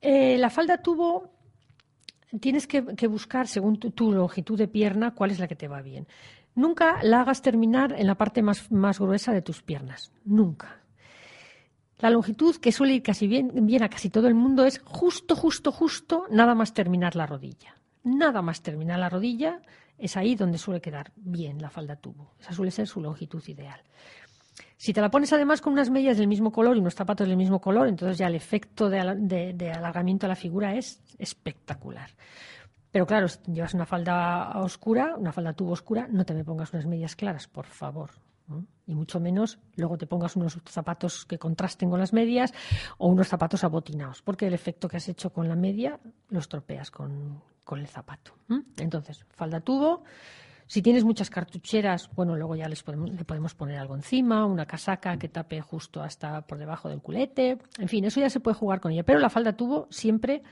Eh, 0.00 0.38
la 0.38 0.50
falda 0.50 0.78
tubo 0.78 1.32
tienes 2.38 2.66
que, 2.66 2.80
buscar, 3.08 3.48
según 3.48 3.78
tu, 3.78 4.12
longitud 4.12 4.56
de 4.56 4.68
pierna, 4.68 5.14
cuál 5.14 5.30
es 5.30 5.40
la 5.40 5.48
que 5.48 5.56
te 5.56 5.68
va 5.68 5.82
bien. 5.82 6.06
Nunca 6.54 7.02
la 7.02 7.22
hagas 7.22 7.42
terminar 7.42 7.94
en 7.98 8.06
la 8.06 8.16
parte 8.16 8.42
más, 8.42 8.68
gruesa 8.98 9.32
de 9.32 9.42
tus 9.42 9.62
piernas. 9.62 10.12
Nunca. 10.24 10.80
La 12.00 12.10
longitud 12.10 12.56
que 12.56 12.72
suele 12.72 12.94
ir 12.94 13.02
casi 13.02 13.26
bien, 13.26 13.50
bien 13.66 13.82
a 13.82 13.88
casi 13.88 14.08
todo 14.08 14.26
el 14.26 14.34
mundo 14.34 14.64
es 14.64 14.80
justo, 14.84 15.36
justo, 15.36 15.70
justo, 15.70 16.26
nada 16.30 16.54
más 16.54 16.72
terminar 16.72 17.14
la 17.14 17.26
rodilla. 17.26 17.74
Nada 18.02 18.40
más 18.40 18.62
terminar 18.62 18.98
la 18.98 19.10
rodilla 19.10 19.60
es 19.98 20.16
ahí 20.16 20.34
donde 20.34 20.56
suele 20.56 20.80
quedar 20.80 21.12
bien 21.16 21.60
la 21.60 21.68
falda 21.68 21.96
tubo. 21.96 22.32
Esa 22.40 22.52
suele 22.52 22.70
ser 22.70 22.86
su 22.86 23.00
longitud 23.00 23.42
ideal. 23.46 23.80
Si 24.78 24.94
te 24.94 25.02
la 25.02 25.10
pones 25.10 25.30
además 25.34 25.60
con 25.60 25.74
unas 25.74 25.90
medias 25.90 26.16
del 26.16 26.26
mismo 26.26 26.50
color 26.52 26.76
y 26.76 26.80
unos 26.80 26.94
zapatos 26.94 27.28
del 27.28 27.36
mismo 27.36 27.60
color, 27.60 27.86
entonces 27.86 28.16
ya 28.16 28.28
el 28.28 28.34
efecto 28.34 28.88
de, 28.88 28.98
alargamiento 28.98 30.24
de 30.24 30.28
la 30.28 30.36
figura 30.36 30.74
es 30.74 31.02
espectacular. 31.18 32.08
Pero 32.90 33.06
claro, 33.06 33.28
si 33.28 33.38
llevas 33.52 33.74
una 33.74 33.84
falda 33.84 34.58
oscura, 34.58 35.16
una 35.18 35.32
falda 35.32 35.52
tubo 35.52 35.72
oscura, 35.72 36.08
no 36.10 36.24
te 36.24 36.32
me 36.32 36.44
pongas 36.44 36.72
unas 36.72 36.86
medias 36.86 37.14
claras, 37.14 37.46
por 37.46 37.66
favor. 37.66 38.10
Y 38.86 38.94
mucho 38.94 39.20
menos 39.20 39.58
luego 39.76 39.96
te 39.96 40.06
pongas 40.06 40.36
unos 40.36 40.58
zapatos 40.66 41.24
que 41.24 41.38
contrasten 41.38 41.90
con 41.90 42.00
las 42.00 42.12
medias 42.12 42.52
o 42.98 43.08
unos 43.08 43.28
zapatos 43.28 43.62
abotinados, 43.64 44.22
porque 44.22 44.46
el 44.46 44.54
efecto 44.54 44.88
que 44.88 44.96
has 44.96 45.08
hecho 45.08 45.32
con 45.32 45.48
la 45.48 45.54
media 45.54 45.98
lo 46.28 46.38
estropeas 46.38 46.90
con, 46.90 47.42
el 47.70 47.86
zapato. 47.86 48.32
Entonces, 48.78 49.24
falda 49.30 49.60
tubo, 49.60 50.02
si 50.70 50.82
tienes 50.82 51.02
muchas 51.02 51.30
cartucheras, 51.30 52.08
bueno, 52.14 52.36
luego 52.36 52.54
ya 52.54 52.68
les 52.68 52.84
podemos, 52.84 53.10
le 53.10 53.24
podemos 53.24 53.56
poner 53.56 53.76
algo 53.76 53.96
encima, 53.96 54.46
una 54.46 54.66
casaca 54.66 55.18
que 55.18 55.28
tape 55.28 55.60
justo 55.60 56.00
hasta 56.00 56.42
por 56.42 56.58
debajo 56.58 56.88
del 56.88 57.00
culete. 57.00 57.58
En 57.80 57.88
fin, 57.88 58.04
eso 58.04 58.20
ya 58.20 58.30
se 58.30 58.38
puede 58.38 58.54
jugar 58.54 58.78
con 58.80 58.92
ella. 58.92 59.02
Pero 59.02 59.18
la 59.18 59.30
falda 59.30 59.52
tubo 59.52 59.88
siempre 59.90 60.44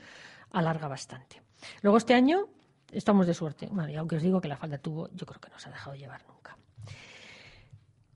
alarga 0.50 0.88
bastante. 0.88 1.40
Luego 1.82 1.98
este 1.98 2.14
año 2.14 2.48
estamos 2.90 3.28
de 3.28 3.34
suerte. 3.34 3.68
Bueno, 3.70 3.90
y 3.90 3.94
aunque 3.94 4.16
os 4.16 4.22
digo 4.24 4.40
que 4.40 4.48
la 4.48 4.56
falda 4.56 4.78
tubo 4.78 5.08
yo 5.12 5.24
creo 5.24 5.40
que 5.40 5.50
no 5.50 5.58
se 5.60 5.68
ha 5.68 5.72
dejado 5.72 5.94
llevar 5.94 6.26
nunca. 6.26 6.57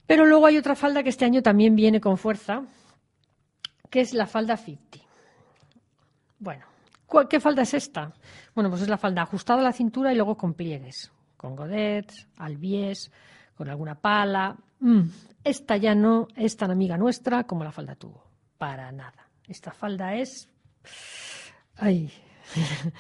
Pero 0.07 0.27
luego 0.27 0.47
hay 0.47 0.59
otra 0.59 0.75
falda 0.75 1.03
que 1.03 1.09
este 1.11 1.25
año 1.25 1.43
también 1.43 1.77
viene 1.77 2.01
con 2.01 2.19
fuerza, 2.19 2.63
que 3.91 4.01
es 4.01 4.15
la 4.15 4.27
falda 4.27 4.57
50. 4.57 4.99
Bueno, 6.39 6.67
¿qué 7.31 7.41
falda 7.41 7.63
es 7.63 7.75
esta? 7.75 8.13
Bueno, 8.55 8.69
pues 8.69 8.83
es 8.83 8.89
la 8.89 8.99
falda 8.99 9.23
ajustada 9.23 9.61
a 9.61 9.65
la 9.65 9.73
cintura 9.73 10.13
y 10.13 10.17
luego 10.17 10.37
con 10.37 10.55
pliegues 10.55 11.13
con 11.43 11.57
godets, 11.57 12.29
albies, 12.37 13.11
con 13.57 13.69
alguna 13.69 13.97
pala. 13.97 14.57
Mm, 14.79 15.03
esta 15.43 15.77
ya 15.77 15.93
no 15.93 16.29
es 16.37 16.57
tan 16.57 16.71
amiga 16.71 16.97
nuestra 16.97 17.45
como 17.45 17.65
la 17.65 17.73
falda 17.73 17.97
tubo. 17.97 18.23
Para 18.57 18.93
nada. 18.93 19.29
Esta 19.49 19.73
falda 19.73 20.15
es. 20.15 20.49
Ay. 21.77 22.13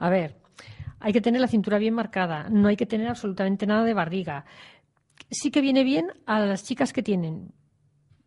A 0.00 0.08
ver, 0.10 0.40
hay 0.98 1.12
que 1.12 1.20
tener 1.20 1.40
la 1.40 1.46
cintura 1.46 1.78
bien 1.78 1.94
marcada, 1.94 2.48
no 2.50 2.66
hay 2.66 2.76
que 2.76 2.84
tener 2.84 3.06
absolutamente 3.08 3.64
nada 3.64 3.84
de 3.84 3.94
barriga. 3.94 4.44
Sí 5.30 5.50
que 5.50 5.60
viene 5.60 5.84
bien 5.84 6.12
a 6.26 6.40
las 6.40 6.64
chicas 6.64 6.92
que 6.92 7.02
tienen 7.02 7.52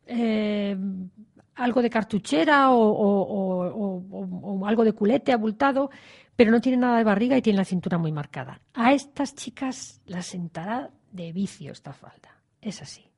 eh, 0.07 0.77
algo 1.55 1.81
de 1.81 1.89
cartuchera 1.89 2.71
o, 2.71 4.65
algo 4.65 4.83
de 4.83 4.93
culete 4.93 5.31
abultado, 5.31 5.89
pero 6.35 6.51
no 6.51 6.61
tiene 6.61 6.77
nada 6.77 6.97
de 6.97 7.03
barriga 7.03 7.37
y 7.37 7.41
tiene 7.41 7.57
la 7.57 7.65
cintura 7.65 7.97
muy 7.97 8.11
marcada. 8.11 8.61
A 8.73 8.93
estas 8.93 9.35
chicas 9.35 10.01
las 10.05 10.27
sentará 10.27 10.91
de 11.11 11.31
vicio 11.31 11.71
esta 11.71 11.93
falda. 11.93 12.29
Es 12.61 12.81
así. 12.81 13.09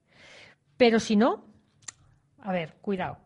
Pero 0.77 0.99
si 0.99 1.15
no, 1.15 1.43
a 2.41 2.51
ver, 2.51 2.75
cuidado. 2.81 3.17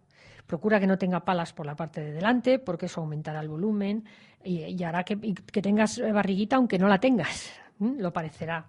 Procura 0.48 0.80
que 0.80 0.88
no 0.88 0.98
tenga 0.98 1.24
palas 1.24 1.54
por 1.54 1.66
la 1.66 1.76
parte 1.76 2.02
de 2.02 2.12
delante, 2.12 2.60
porque 2.60 2.88
eso 2.88 3.02
aumentará 3.02 3.40
el 3.40 3.50
volumen 3.50 4.04
y, 4.44 4.84
hará 4.84 5.04
que, 5.04 5.18
que, 5.34 5.62
tengas 5.62 6.00
barriguita, 6.00 6.58
aunque 6.58 6.78
no 6.78 6.88
la 6.88 7.00
tengas. 7.00 7.52
Lo 7.80 8.12
parecerá. 8.12 8.66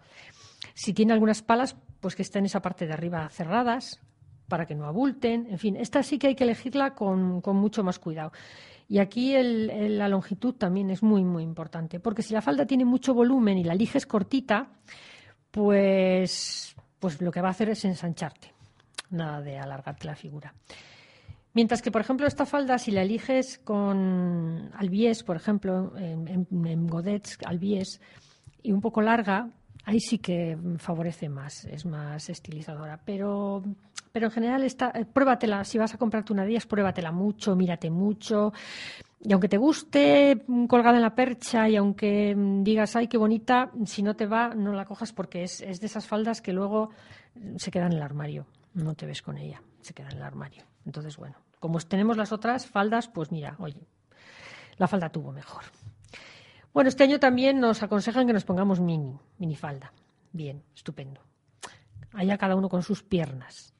Si 0.74 0.92
tiene 0.92 1.12
algunas 1.12 1.42
palas, 1.42 1.76
pues 2.00 2.14
que 2.14 2.22
estén 2.22 2.40
en 2.40 2.46
esa 2.46 2.60
parte 2.60 2.86
de 2.86 2.92
arriba 2.92 3.28
cerradas, 3.30 4.00
para 4.48 4.66
que 4.66 4.74
no 4.74 4.86
abulten. 4.86 5.46
En 5.50 5.58
fin, 5.58 5.76
esta 5.76 6.02
sí 6.02 6.18
que 6.18 6.28
hay 6.28 6.34
que 6.34 6.44
elegirla 6.44 6.94
con, 6.94 7.42
mucho 7.44 7.82
más 7.82 7.98
cuidado. 7.98 8.32
Y 8.88 8.98
aquí 8.98 9.34
la 9.34 10.08
longitud 10.08 10.54
también 10.54 10.90
es 10.90 11.02
muy, 11.02 11.24
muy 11.24 11.42
importante, 11.42 12.00
porque 12.00 12.22
si 12.22 12.34
la 12.34 12.42
falda 12.42 12.66
tiene 12.66 12.84
mucho 12.84 13.14
volumen 13.14 13.56
y 13.56 13.64
la 13.64 13.72
eliges 13.72 14.06
cortita, 14.06 14.68
pues, 15.50 16.76
pues 16.98 17.20
lo 17.22 17.30
que 17.30 17.40
va 17.40 17.48
a 17.48 17.52
hacer 17.52 17.70
es 17.70 17.84
ensancharte, 17.86 18.52
nada 19.10 19.40
de 19.40 19.58
alargarte 19.58 20.06
la 20.06 20.14
figura. 20.14 20.54
Mientras 21.54 21.80
que, 21.80 21.90
por 21.90 22.00
ejemplo, 22.00 22.26
esta 22.26 22.44
falda, 22.44 22.78
si 22.78 22.90
la 22.90 23.02
eliges 23.02 23.58
con 23.58 24.70
albies, 24.74 25.22
por 25.22 25.36
ejemplo, 25.36 25.96
en, 25.96 26.46
en, 26.50 26.86
godets, 26.86 27.38
albies, 27.46 28.00
y 28.62 28.72
un 28.72 28.80
poco 28.80 29.00
larga, 29.00 29.48
ahí 29.84 30.00
sí 30.00 30.18
que 30.18 30.56
favorece 30.78 31.28
más, 31.28 31.64
es 31.64 31.84
más 31.84 32.28
estilizadora. 32.30 33.00
Pero 33.04 33.62
pero 34.14 34.26
en 34.26 34.32
general 34.32 34.62
está, 34.62 34.92
eh, 34.94 35.04
pruébatela, 35.04 35.64
si 35.64 35.76
vas 35.76 35.92
a 35.92 35.98
comprarte 35.98 36.32
una 36.32 36.44
de 36.44 36.60
pruébatela 36.68 37.10
mucho, 37.10 37.56
mírate 37.56 37.90
mucho. 37.90 38.52
Y 39.20 39.32
aunque 39.32 39.48
te 39.48 39.56
guste 39.56 40.40
mm, 40.46 40.66
colgada 40.66 40.94
en 40.94 41.02
la 41.02 41.16
percha 41.16 41.68
y 41.68 41.74
aunque 41.74 42.32
mm, 42.32 42.62
digas, 42.62 42.94
ay, 42.94 43.08
qué 43.08 43.16
bonita, 43.16 43.72
si 43.84 44.04
no 44.04 44.14
te 44.14 44.26
va, 44.26 44.54
no 44.54 44.72
la 44.72 44.84
cojas 44.84 45.12
porque 45.12 45.42
es, 45.42 45.60
es 45.62 45.80
de 45.80 45.86
esas 45.86 46.06
faldas 46.06 46.40
que 46.40 46.52
luego 46.52 46.90
mm, 47.34 47.56
se 47.56 47.72
quedan 47.72 47.90
en 47.90 47.98
el 47.98 48.04
armario. 48.04 48.46
No 48.74 48.94
te 48.94 49.04
ves 49.04 49.20
con 49.20 49.36
ella, 49.36 49.60
se 49.80 49.94
queda 49.94 50.10
en 50.10 50.18
el 50.18 50.22
armario. 50.22 50.62
Entonces, 50.86 51.16
bueno, 51.16 51.34
como 51.58 51.80
tenemos 51.80 52.16
las 52.16 52.30
otras 52.30 52.66
faldas, 52.68 53.08
pues 53.08 53.32
mira, 53.32 53.56
oye, 53.58 53.88
la 54.76 54.86
falda 54.86 55.08
tuvo 55.08 55.32
mejor. 55.32 55.64
Bueno, 56.74 56.88
este 56.88 57.04
año 57.04 57.20
también 57.20 57.60
nos 57.60 57.84
aconsejan 57.84 58.26
que 58.26 58.32
nos 58.32 58.44
pongamos 58.44 58.80
mini, 58.80 59.16
minifalda. 59.38 59.92
Bien, 60.32 60.60
estupendo. 60.74 61.20
Allá 62.12 62.36
cada 62.36 62.56
uno 62.56 62.68
con 62.68 62.82
sus 62.82 63.04
piernas. 63.04 63.72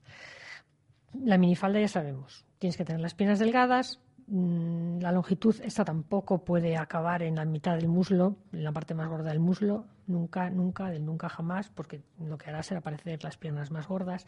La 1.13 1.37
minifalda 1.37 1.81
ya 1.81 1.89
sabemos. 1.89 2.47
Tienes 2.61 2.77
que 2.77 2.85
tener 2.85 3.01
las 3.01 3.15
piernas 3.15 3.41
delgadas. 3.41 4.01
Mm, 4.29 5.01
la 5.01 5.11
longitud, 5.11 5.57
esta 5.65 5.85
tampoco 5.85 6.45
puede 6.45 6.77
acabar 6.77 7.25
en 7.25 7.35
la 7.35 7.45
mitad 7.45 7.75
del 7.75 7.89
muslo, 7.89 8.37
en 8.53 8.63
la 8.63 8.71
parte 8.71 8.95
más 8.95 9.09
gorda 9.09 9.31
del 9.31 9.41
muslo. 9.41 9.87
Nunca, 10.07 10.49
nunca, 10.51 10.89
del 10.89 11.05
nunca 11.05 11.29
jamás, 11.29 11.71
porque 11.71 12.01
lo 12.21 12.39
que 12.39 12.51
hará 12.51 12.63
será 12.63 12.81
parecer 12.81 13.25
las 13.25 13.37
piernas 13.37 13.73
más 13.73 13.89
gordas. 13.89 14.25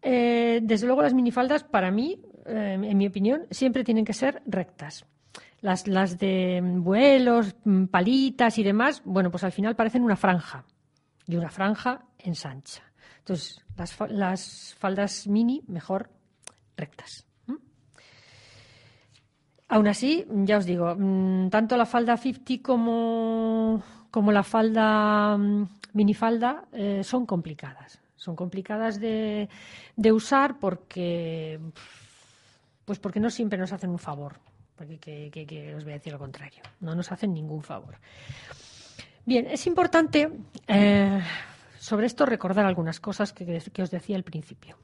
Eh, 0.00 0.60
desde 0.62 0.86
luego 0.86 1.02
las 1.02 1.12
minifaldas, 1.12 1.64
para 1.64 1.90
mí, 1.90 2.18
eh, 2.46 2.78
en 2.82 2.96
mi 2.96 3.06
opinión, 3.06 3.46
siempre 3.50 3.84
tienen 3.84 4.06
que 4.06 4.14
ser 4.14 4.42
rectas. 4.46 5.04
Las, 5.60 6.18
de 6.18 6.60
vuelos, 6.62 7.56
mm, 7.64 7.86
palitas 7.86 8.58
y 8.58 8.62
demás, 8.62 9.02
bueno, 9.04 9.30
pues 9.30 9.42
al 9.42 9.52
final 9.52 9.74
parecen 9.74 10.02
una 10.02 10.16
franja 10.16 10.64
y 11.26 11.36
una 11.36 11.50
franja 11.50 12.04
ensancha. 12.18 12.82
Entonces, 13.18 13.62
las, 13.76 13.96
las 14.10 14.74
faldas 14.78 15.26
mini, 15.26 15.62
mejor 15.66 16.10
rectas. 16.76 17.26
Aún 19.68 19.88
así, 19.88 20.24
ya 20.44 20.58
os 20.58 20.64
digo, 20.64 20.94
mm, 20.94 21.50
tanto 21.50 21.76
la 21.76 21.86
falda 21.86 22.16
50 22.16 22.62
como, 22.62 23.82
como 24.12 24.30
la 24.30 24.44
falda 24.44 25.36
mm, 25.36 25.68
minifalda 25.92 26.64
eh, 26.72 27.02
son 27.02 27.26
complicadas. 27.26 28.00
Son 28.14 28.36
complicadas 28.36 29.00
de, 29.00 29.48
de, 29.96 30.12
usar 30.12 30.58
porque, 30.58 31.60
pues 32.84 32.98
porque 32.98 33.20
no 33.20 33.28
siempre 33.28 33.58
nos 33.58 33.72
hacen 33.72 33.90
un 33.90 33.98
favor. 33.98 34.38
Porque 34.76 34.98
que, 34.98 35.74
os 35.74 35.84
voy 35.84 35.94
a 35.94 35.96
decir 35.96 36.12
lo 36.12 36.18
contrario. 36.18 36.62
No 36.80 36.94
nos 36.94 37.10
hacen 37.10 37.32
ningún 37.32 37.62
favor. 37.62 37.96
Bien, 39.24 39.46
es 39.46 39.66
importante 39.66 40.30
eh, 40.68 41.20
sobre 41.78 42.06
esto 42.06 42.26
recordar 42.26 42.66
algunas 42.66 43.00
cosas 43.00 43.32
que, 43.32 43.62
os 43.82 43.90
decía 43.90 44.16
al 44.16 44.22
principio. 44.22 44.76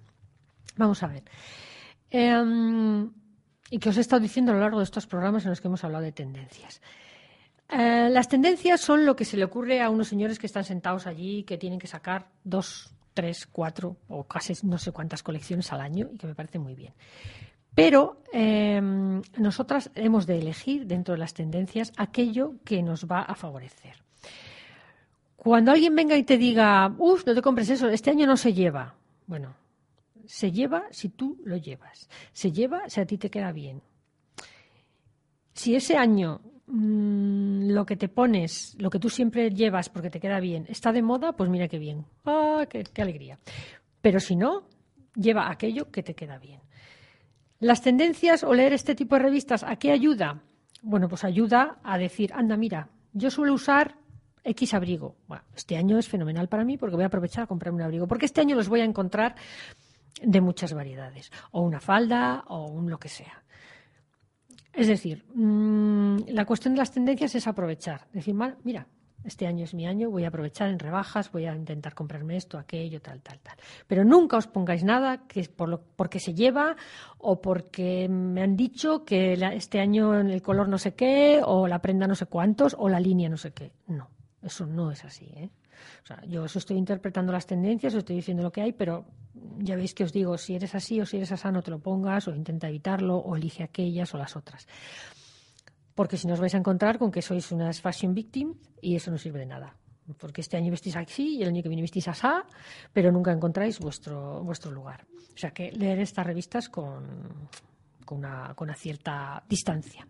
Vamos 0.76 1.02
a 1.02 1.08
ver. 1.08 1.22
Em, 2.10 3.10
y 3.70 3.78
que 3.78 3.88
os 3.88 3.96
he 3.96 4.00
estado 4.00 4.20
diciendo 4.20 4.52
a 4.52 4.54
lo 4.54 4.60
largo 4.60 4.78
de 4.78 4.84
estos 4.84 5.06
programas 5.06 5.44
en 5.44 5.50
los 5.50 5.60
que 5.60 5.68
hemos 5.68 5.84
hablado 5.84 6.04
de 6.04 6.12
tendencias. 6.12 6.80
Eh, 7.68 8.08
las 8.10 8.28
tendencias 8.28 8.80
son 8.80 9.06
lo 9.06 9.16
que 9.16 9.24
se 9.24 9.36
le 9.36 9.44
ocurre 9.44 9.80
a 9.80 9.88
unos 9.88 10.08
señores 10.08 10.38
que 10.38 10.46
están 10.46 10.64
sentados 10.64 11.06
allí, 11.06 11.44
que 11.44 11.56
tienen 11.56 11.78
que 11.78 11.86
sacar 11.86 12.28
dos, 12.44 12.92
tres, 13.14 13.46
cuatro 13.46 13.96
o 14.08 14.24
casi 14.24 14.54
no 14.66 14.76
sé 14.76 14.92
cuántas 14.92 15.22
colecciones 15.22 15.72
al 15.72 15.80
año 15.80 16.10
y 16.12 16.18
que 16.18 16.26
me 16.26 16.34
parece 16.34 16.58
muy 16.58 16.74
bien. 16.74 16.92
Pero 17.74 18.22
em, 18.32 19.22
nosotras 19.38 19.90
hemos 19.94 20.26
de 20.26 20.38
elegir 20.38 20.86
dentro 20.86 21.14
de 21.14 21.18
las 21.18 21.34
tendencias 21.34 21.92
aquello 21.96 22.56
que 22.64 22.82
nos 22.82 23.06
va 23.06 23.22
a 23.22 23.34
favorecer. 23.34 23.96
Cuando 25.36 25.72
alguien 25.72 25.96
venga 25.96 26.16
y 26.16 26.22
te 26.22 26.36
diga, 26.38 26.94
uff, 26.98 27.26
no 27.26 27.34
te 27.34 27.42
compres 27.42 27.70
eso, 27.70 27.88
este 27.88 28.10
año 28.10 28.26
no 28.26 28.36
se 28.36 28.52
lleva. 28.52 28.94
Bueno, 29.26 29.54
se 30.26 30.52
lleva 30.52 30.84
si 30.90 31.08
tú 31.08 31.40
lo 31.44 31.56
llevas. 31.56 32.08
Se 32.32 32.52
lleva 32.52 32.88
si 32.88 33.00
a 33.00 33.06
ti 33.06 33.18
te 33.18 33.30
queda 33.30 33.52
bien. 33.52 33.82
Si 35.54 35.74
ese 35.74 35.96
año 35.96 36.40
mm, 36.66 37.70
lo 37.70 37.84
que 37.86 37.96
te 37.96 38.08
pones, 38.08 38.76
lo 38.78 38.90
que 38.90 38.98
tú 38.98 39.08
siempre 39.08 39.50
llevas 39.50 39.88
porque 39.88 40.10
te 40.10 40.20
queda 40.20 40.40
bien, 40.40 40.66
está 40.68 40.92
de 40.92 41.02
moda, 41.02 41.32
pues 41.32 41.50
mira 41.50 41.68
qué 41.68 41.78
bien. 41.78 42.04
¡Ah, 42.24 42.66
qué, 42.68 42.84
qué 42.84 43.02
alegría! 43.02 43.38
Pero 44.00 44.20
si 44.20 44.36
no, 44.36 44.64
lleva 45.14 45.50
aquello 45.50 45.90
que 45.90 46.02
te 46.02 46.14
queda 46.14 46.38
bien. 46.38 46.60
Las 47.62 47.80
tendencias 47.80 48.42
o 48.42 48.54
leer 48.54 48.72
este 48.72 48.96
tipo 48.96 49.14
de 49.14 49.22
revistas, 49.22 49.62
¿a 49.62 49.76
qué 49.76 49.92
ayuda? 49.92 50.42
Bueno, 50.82 51.08
pues 51.08 51.22
ayuda 51.22 51.78
a 51.84 51.96
decir, 51.96 52.32
anda, 52.34 52.56
mira, 52.56 52.88
yo 53.12 53.30
suelo 53.30 53.54
usar 53.54 53.94
X 54.42 54.74
abrigo. 54.74 55.14
Bueno, 55.28 55.44
este 55.54 55.76
año 55.76 55.96
es 55.96 56.08
fenomenal 56.08 56.48
para 56.48 56.64
mí 56.64 56.76
porque 56.76 56.96
voy 56.96 57.04
a 57.04 57.06
aprovechar 57.06 57.44
a 57.44 57.46
comprarme 57.46 57.76
un 57.76 57.82
abrigo, 57.82 58.08
porque 58.08 58.26
este 58.26 58.40
año 58.40 58.56
los 58.56 58.68
voy 58.68 58.80
a 58.80 58.84
encontrar 58.84 59.36
de 60.20 60.40
muchas 60.40 60.74
variedades, 60.74 61.30
o 61.52 61.60
una 61.60 61.78
falda 61.78 62.42
o 62.48 62.66
un 62.66 62.90
lo 62.90 62.98
que 62.98 63.08
sea. 63.08 63.44
Es 64.72 64.88
decir, 64.88 65.24
mm, 65.32 66.30
la 66.30 66.44
cuestión 66.44 66.74
de 66.74 66.78
las 66.78 66.90
tendencias 66.90 67.32
es 67.36 67.46
aprovechar, 67.46 68.08
decir, 68.12 68.34
mira, 68.64 68.88
este 69.24 69.46
año 69.46 69.64
es 69.64 69.74
mi 69.74 69.86
año, 69.86 70.10
voy 70.10 70.24
a 70.24 70.28
aprovechar 70.28 70.68
en 70.68 70.78
rebajas, 70.78 71.30
voy 71.30 71.46
a 71.46 71.54
intentar 71.54 71.94
comprarme 71.94 72.36
esto, 72.36 72.58
aquello, 72.58 73.00
tal, 73.00 73.20
tal, 73.22 73.38
tal. 73.40 73.56
Pero 73.86 74.04
nunca 74.04 74.36
os 74.36 74.46
pongáis 74.46 74.84
nada 74.84 75.26
que 75.26 75.42
por 75.44 75.68
lo, 75.68 75.82
porque 75.96 76.20
se 76.20 76.34
lleva 76.34 76.76
o 77.18 77.40
porque 77.40 78.08
me 78.08 78.42
han 78.42 78.56
dicho 78.56 79.04
que 79.04 79.34
este 79.54 79.80
año 79.80 80.18
el 80.18 80.42
color 80.42 80.68
no 80.68 80.78
sé 80.78 80.94
qué, 80.94 81.40
o 81.44 81.66
la 81.66 81.80
prenda 81.80 82.06
no 82.06 82.14
sé 82.14 82.26
cuántos, 82.26 82.74
o 82.78 82.88
la 82.88 83.00
línea 83.00 83.28
no 83.28 83.36
sé 83.36 83.52
qué. 83.52 83.72
No. 83.86 84.08
Eso 84.42 84.66
no 84.66 84.90
es 84.90 85.04
así. 85.04 85.26
¿eh? 85.36 85.50
O 86.02 86.06
sea, 86.06 86.20
yo 86.26 86.44
eso 86.44 86.58
estoy 86.58 86.76
interpretando 86.76 87.32
las 87.32 87.46
tendencias, 87.46 87.94
os 87.94 87.98
estoy 87.98 88.16
diciendo 88.16 88.42
lo 88.42 88.50
que 88.50 88.62
hay, 88.62 88.72
pero 88.72 89.06
ya 89.58 89.76
veis 89.76 89.94
que 89.94 90.04
os 90.04 90.12
digo, 90.12 90.36
si 90.36 90.54
eres 90.54 90.74
así 90.74 91.00
o 91.00 91.06
si 91.06 91.18
eres 91.18 91.32
así, 91.32 91.48
no 91.52 91.62
te 91.62 91.70
lo 91.70 91.78
pongas, 91.78 92.28
o 92.28 92.34
intenta 92.34 92.68
evitarlo, 92.68 93.16
o 93.16 93.36
elige 93.36 93.62
aquellas 93.62 94.12
o 94.14 94.18
las 94.18 94.36
otras. 94.36 94.66
Porque 95.94 96.16
si 96.16 96.26
no 96.26 96.34
os 96.34 96.40
vais 96.40 96.54
a 96.54 96.58
encontrar 96.58 96.98
con 96.98 97.10
que 97.10 97.22
sois 97.22 97.52
unas 97.52 97.80
fashion 97.80 98.14
victims 98.14 98.56
y 98.80 98.96
eso 98.96 99.10
no 99.10 99.18
sirve 99.18 99.40
de 99.40 99.46
nada. 99.46 99.76
Porque 100.18 100.40
este 100.40 100.56
año 100.56 100.70
vestís 100.70 100.96
así 100.96 101.36
y 101.36 101.42
el 101.42 101.48
año 101.48 101.62
que 101.62 101.68
viene 101.68 101.82
vestís 101.82 102.08
así, 102.08 102.26
pero 102.92 103.12
nunca 103.12 103.32
encontráis 103.32 103.78
vuestro, 103.78 104.42
vuestro 104.42 104.70
lugar. 104.70 105.06
O 105.34 105.38
sea 105.38 105.50
que 105.50 105.70
leer 105.72 106.00
estas 106.00 106.26
revistas 106.26 106.68
con, 106.68 107.48
con, 108.04 108.22
con 108.54 108.68
una 108.68 108.74
cierta 108.74 109.42
distancia. 109.48 110.06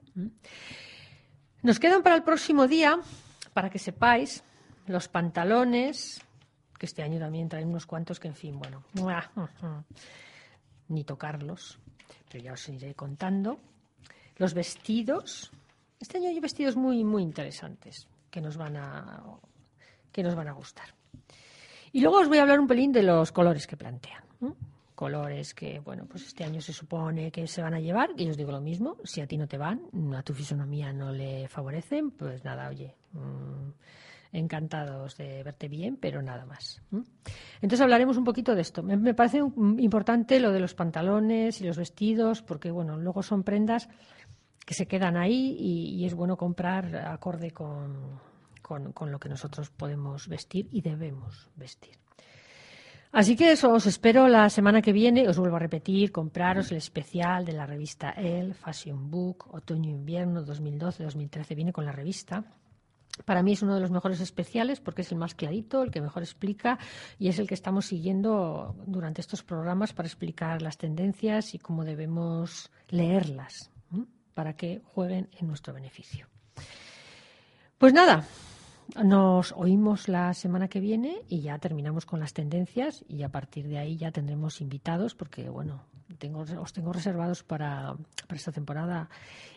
Nos 1.63 1.79
quedan 1.79 2.03
para 2.03 2.17
el 2.17 2.23
próximo 2.23 2.67
día 2.67 2.99
para 3.53 3.71
que 3.71 3.79
sepáis, 3.79 4.43
los 4.87 5.09
pantalones, 5.09 6.21
que 6.79 6.87
este 6.87 7.03
año 7.03 7.19
también 7.19 7.49
traen 7.49 7.69
unos 7.69 7.87
cuantos 7.87 8.19
que, 8.19 8.29
en 8.29 8.35
fin, 8.35 8.59
bueno, 8.59 8.83
ni 10.89 11.05
tocarlos, 11.05 11.79
pero 12.31 12.43
ya 12.43 12.53
os 12.53 12.69
iré 12.69 12.95
contando. 12.95 13.61
Los 14.37 14.55
vestidos, 14.55 15.53
este 16.03 16.19
año 16.19 16.29
hay 16.29 16.41
vestidos 16.41 16.77
muy, 16.77 17.05
muy 17.05 17.23
interesantes 17.23 18.09
que 18.31 18.41
nos 18.41 18.57
van 18.57 18.77
a, 18.77 19.23
que 20.11 20.23
nos 20.23 20.35
van 20.35 20.49
a 20.49 20.53
gustar. 20.53 20.95
Y 21.93 22.01
luego 22.01 22.19
os 22.19 22.29
voy 22.29 22.39
a 22.39 22.43
hablar 22.43 22.59
un 22.59 22.67
pelín 22.67 22.93
de 22.93 23.03
los 23.03 23.33
colores 23.33 23.67
que 23.67 23.77
plantean. 23.77 24.25
Colores 24.95 25.55
que, 25.55 25.81
bueno, 25.81 26.07
pues 26.07 26.27
este 26.27 26.45
año 26.45 26.61
se 26.61 26.73
supone 26.73 27.31
que 27.31 27.47
se 27.47 27.63
van 27.63 27.75
a 27.75 27.81
llevar, 27.81 28.11
y 28.17 28.29
os 28.29 28.37
digo 28.37 28.53
lo 28.53 28.61
mismo, 28.61 28.97
si 29.05 29.21
a 29.21 29.27
ti 29.27 29.37
no 29.37 29.49
te 29.49 29.59
van, 29.59 29.83
a 30.17 30.23
tu 30.23 30.35
fisonomía 30.35 30.93
no 30.93 31.13
le 31.13 31.49
favorecen, 31.49 32.11
pues 32.13 32.45
nada, 32.45 32.69
oye, 32.69 32.95
Mm, 33.13 33.73
encantados 34.35 35.19
de 35.19 35.43
verte 35.43 35.69
bien, 35.69 35.99
pero 36.01 36.23
nada 36.23 36.47
más. 36.47 36.81
Entonces 37.57 37.81
hablaremos 37.83 38.17
un 38.17 38.25
poquito 38.25 38.55
de 38.55 38.63
esto. 38.63 38.83
Me, 38.83 39.13
parece 39.13 39.39
importante 39.39 40.41
lo 40.41 40.53
de 40.53 40.61
los 40.61 40.75
pantalones 40.75 41.61
y 41.61 41.65
los 41.65 41.77
vestidos, 41.77 42.41
porque 42.41 42.71
bueno, 42.71 42.97
luego 42.97 43.23
son 43.23 43.43
prendas 43.43 43.91
que 44.65 44.75
se 44.75 44.87
quedan 44.87 45.17
ahí 45.17 45.57
y, 45.59 46.05
es 46.05 46.15
bueno 46.15 46.37
comprar 46.37 46.95
acorde 46.97 47.51
con, 47.51 48.21
con, 48.63 49.11
lo 49.11 49.19
que 49.19 49.29
nosotros 49.29 49.71
podemos 49.71 50.29
vestir 50.29 50.69
y 50.71 50.81
debemos 50.81 51.51
vestir. 51.57 51.97
Así 53.11 53.37
que 53.37 53.53
eso, 53.53 53.71
os 53.71 53.87
espero 53.87 54.27
la 54.27 54.49
semana 54.49 54.81
que 54.81 54.93
viene. 54.93 55.29
Os 55.29 55.39
vuelvo 55.39 55.57
a 55.57 55.59
repetir, 55.59 56.13
compraros 56.13 56.71
el 56.71 56.79
especial 56.79 57.45
de 57.45 57.53
la 57.53 57.67
revista 57.67 58.11
El 58.11 58.55
Fashion 58.55 59.11
Book, 59.11 59.49
otoño-invierno 59.53 60.47
2012-2013. 60.47 61.55
Viene 61.55 61.73
con 61.75 61.85
la 61.85 61.93
revista. 61.93 62.45
Para 63.27 63.43
mí 63.43 63.53
es 63.53 63.63
uno 63.63 63.75
de 63.75 63.83
los 63.83 63.91
mejores 63.91 64.21
especiales 64.21 64.81
porque 64.81 65.03
es 65.03 65.13
el 65.13 65.19
más 65.19 65.35
clarito, 65.35 65.83
el 65.83 65.91
que 65.91 66.01
mejor 66.01 66.23
explica 66.23 66.79
y 67.19 67.29
es 67.29 67.39
el 67.39 67.47
que 67.47 67.53
estamos 67.53 67.85
siguiendo 67.85 68.75
durante 68.87 69.21
estos 69.21 69.43
programas 69.43 69.93
para 69.93 70.09
explicar 70.09 70.63
las 70.63 70.79
tendencias 70.79 71.53
y 71.53 71.59
cómo 71.59 71.85
debemos 71.85 72.71
leerlas 72.89 73.72
para 74.35 74.55
que 74.55 74.81
jueguen 74.85 75.29
en 75.39 75.47
nuestro 75.47 75.73
beneficio. 75.73 76.27
Pues 77.79 77.93
nada, 77.93 78.25
nos 79.03 79.53
oímos 79.53 80.09
la 80.09 80.35
semana 80.35 80.69
que 80.69 80.81
viene 80.81 81.23
y 81.29 81.41
ya 81.41 81.59
terminamos 81.59 82.07
con 82.07 82.21
las 82.21 82.33
tendencias 82.33 83.05
y 83.09 83.23
a 83.23 83.29
partir 83.31 83.67
de 83.69 83.79
ahí 83.79 83.97
ya 83.97 84.13
tendremos 84.13 84.61
invitados 84.61 85.15
porque, 85.15 85.49
bueno, 85.49 85.83
tengo, 86.19 86.45
os 86.61 86.73
tengo 86.73 86.93
reservados 86.93 87.43
para, 87.43 87.95
para 88.27 88.37
esta 88.37 88.53
temporada 88.53 89.09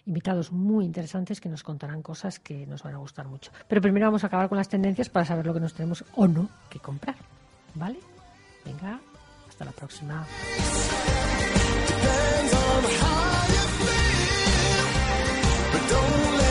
invitados 0.05 0.51
muy 0.51 0.85
interesantes 0.85 1.41
que 1.41 1.49
nos 1.49 1.63
contarán 1.63 2.01
cosas 2.01 2.39
que 2.39 2.65
nos 2.65 2.83
van 2.83 2.95
a 2.95 2.97
gustar 2.97 3.27
mucho. 3.27 3.51
Pero 3.67 3.81
primero 3.81 4.07
vamos 4.07 4.23
a 4.23 4.27
acabar 4.27 4.47
con 4.49 4.57
las 4.57 4.69
tendencias 4.69 5.09
para 5.09 5.25
saber 5.25 5.45
lo 5.45 5.53
que 5.53 5.59
nos 5.59 5.73
tenemos 5.73 6.05
o 6.15 6.27
no 6.27 6.49
que 6.69 6.79
comprar. 6.79 7.15
¿Vale? 7.73 7.99
Venga, 8.63 8.99
hasta 9.47 9.65
la 9.65 9.71
próxima. 9.71 10.25
Don't 15.87 16.37
let 16.37 16.44